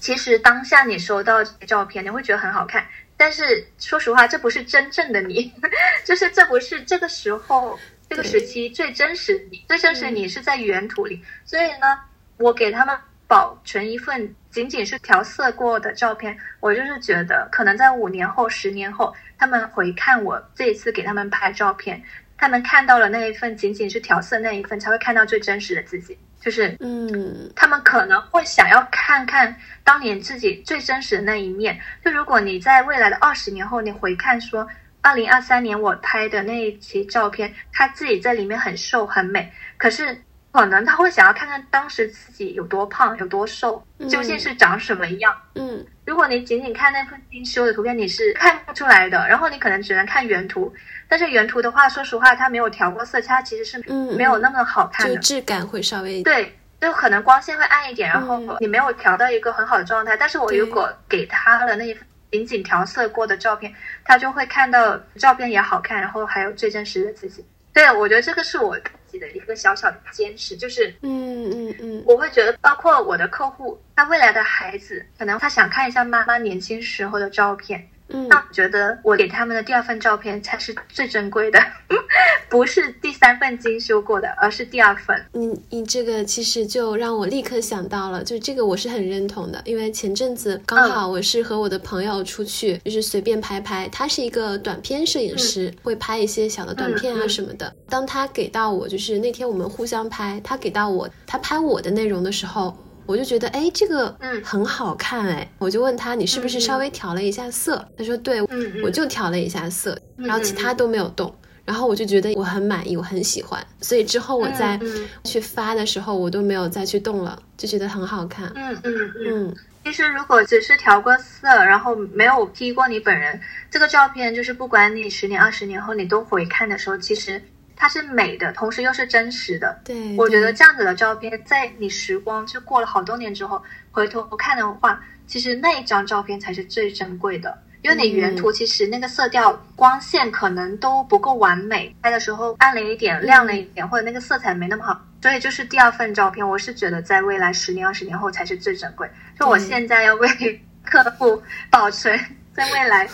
[0.00, 2.84] 其实当下你收到照片，你会觉得很好看，
[3.24, 5.50] 但是说实话，这不是真正的你，
[6.04, 7.78] 就是这不是这个时候。
[8.06, 11.98] 这个时期最真实的你，最真实的你是在原图里，所以呢，
[12.36, 12.94] 我给他们
[13.26, 22.02] 保存一份仅仅是调色过的照片，我就是觉得可能在五年后、十年后，他们回看我这一次给他们拍照片，
[22.36, 31.80] 他们看到了那一份仅仅是调色那一份，才会看到最真实的自己，就是嗯，他们可能会想要看看当年自己最真实的那一面。
[32.04, 34.68] 就如果你在未来的二十年后，你回看说。
[35.06, 40.18] 二零二三年我拍的那一期照片，他自己在里面很瘦很美，可是
[40.50, 45.36] 可能他会想要看看当时自己有多胖有多瘦，究竟是长什么样。
[45.56, 49.28] 嗯，如果你仅仅看那份精修的图片，你是看不出来的。
[49.28, 50.72] 然后你可能只能看原图，
[51.14, 53.78] 但是原图的话，说实话，它没有调过色，差其实是
[54.16, 60.16] 没有那么好看的，就质感会稍微对，就可能光线会暗一点，然后你没有调到一个很好的状态。
[60.16, 62.04] 但是我如果给他了那一份。
[62.32, 63.72] 仅仅调色过的照片，
[64.04, 67.46] 他就会看到照片也好看，然后还有最真实的自己。
[67.72, 77.88] 对，我觉得这个是我自己的一个小小的坚持，就是嗯嗯嗯，我会觉得，包括我的客户，他未来的孩子，可能他想看一下妈妈年轻时候的照片。
[78.08, 81.58] 嗯，那我觉得我给他们的第二份照片才是最珍贵的，
[82.50, 85.24] 不是第三份精修过的，而是第二份。
[85.32, 97.66] 你你这个其实就让我立刻想到了，就这个我是很认同的，因为前阵子刚好我是和我的朋友出去，就是随便拍拍，他是一个短片摄影师，嗯、会拍一些小的短片啊什么的。
[97.66, 102.76] 嗯、当他给到我，就是那天我们互相拍，他给到我他拍我的内容的时候。
[103.06, 107.86] 我就觉得，哎，这个嗯很好看，哎，我就问他，你是不是稍微调了一下色？
[107.96, 108.40] 他说，对，
[108.82, 111.34] 我就调了一下色，然后其他都没有动。
[111.64, 114.78] 然后我就觉得我很满意，我很喜欢，所以之后我再
[115.24, 118.52] 去发的时候，我都没有再去动了，就觉得很好看。
[118.54, 119.56] 嗯嗯嗯。
[119.82, 123.40] 其实如果只是调过色，然后没有 P 过你本人，
[123.70, 127.42] 这个照片就是不管你十年、二十年后你都回看的时候，其实。
[127.76, 129.80] 它是美的，同时又是真实的。
[129.84, 137.58] 对，我觉得这样子的照片，在你时光就过了好多年之后，回头看的话，其实那一张照片才是最珍贵的。
[137.82, 144.98] 因为你原图其实那个色调、光线可能都不够完美，拍的时候暗了一点、亮了一点，或者那个色彩没那么好。
[145.20, 149.06] 所以就是第二份照片，我是觉得在未来十年、二十年后才是最珍贵。
[149.38, 150.28] 就我现在要为
[150.82, 152.18] 客户保存
[152.54, 153.06] 在未来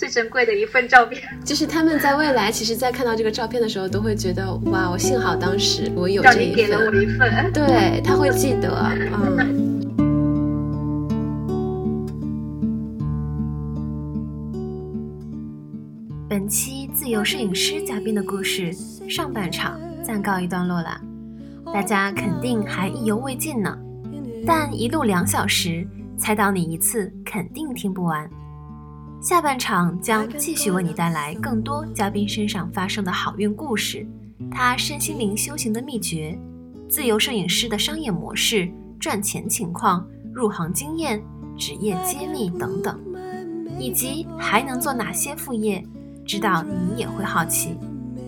[0.00, 1.22] 最珍贵的一份照片。
[1.44, 6.56] 就是他们在未来，其实，在看到这个照片的时候，都会觉得哇，我幸好当时我有这一份。
[6.56, 7.52] 给了我一份。
[7.52, 8.70] 对他会记得，
[9.12, 9.76] 嗯。
[16.30, 18.72] 本期自由摄影师嘉宾的故事
[19.06, 20.98] 上半场暂告一段落了，
[21.74, 23.76] 大家肯定还意犹未尽呢。
[24.46, 25.86] 但一路两小时，
[26.16, 28.30] 猜到你一次肯定听不完。
[29.20, 34.06] 下半场将继续为你带来更多嘉宾身上发生的好运故事，
[34.50, 36.38] 他身心灵修行的秘诀，
[36.88, 41.22] 自由摄影师的商业模式、赚钱情况、入行经验、
[41.54, 42.98] 职业揭秘等等，
[43.78, 45.84] 以及还能做哪些副业。
[46.26, 47.76] 知道你也会好奇，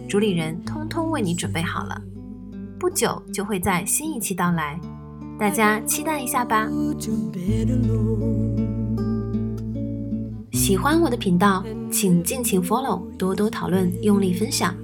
[0.06, 2.02] 主理人通通为你准备好了，
[2.78, 4.78] 不久就会在新一期到来，
[5.38, 6.68] 大家期待一下吧。
[10.52, 14.74] 喜欢我的频道，请尽情 follow，多多讨论，用力分享。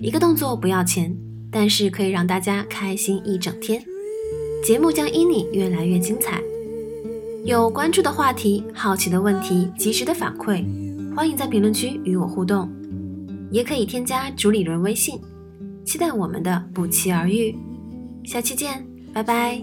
[0.00, 1.16] 一个动作不要钱，
[1.52, 3.80] 但是可以让大家开心一整天。
[4.64, 6.42] 节目将因你越来越精彩。
[7.44, 10.64] 有关注的话题、好奇的问题，及时的反馈。
[11.14, 12.68] 欢迎在评论区与我互动，
[13.52, 15.20] 也可以添加主理人微信，
[15.84, 17.56] 期待我们的不期而遇，
[18.24, 19.62] 下期见，拜拜。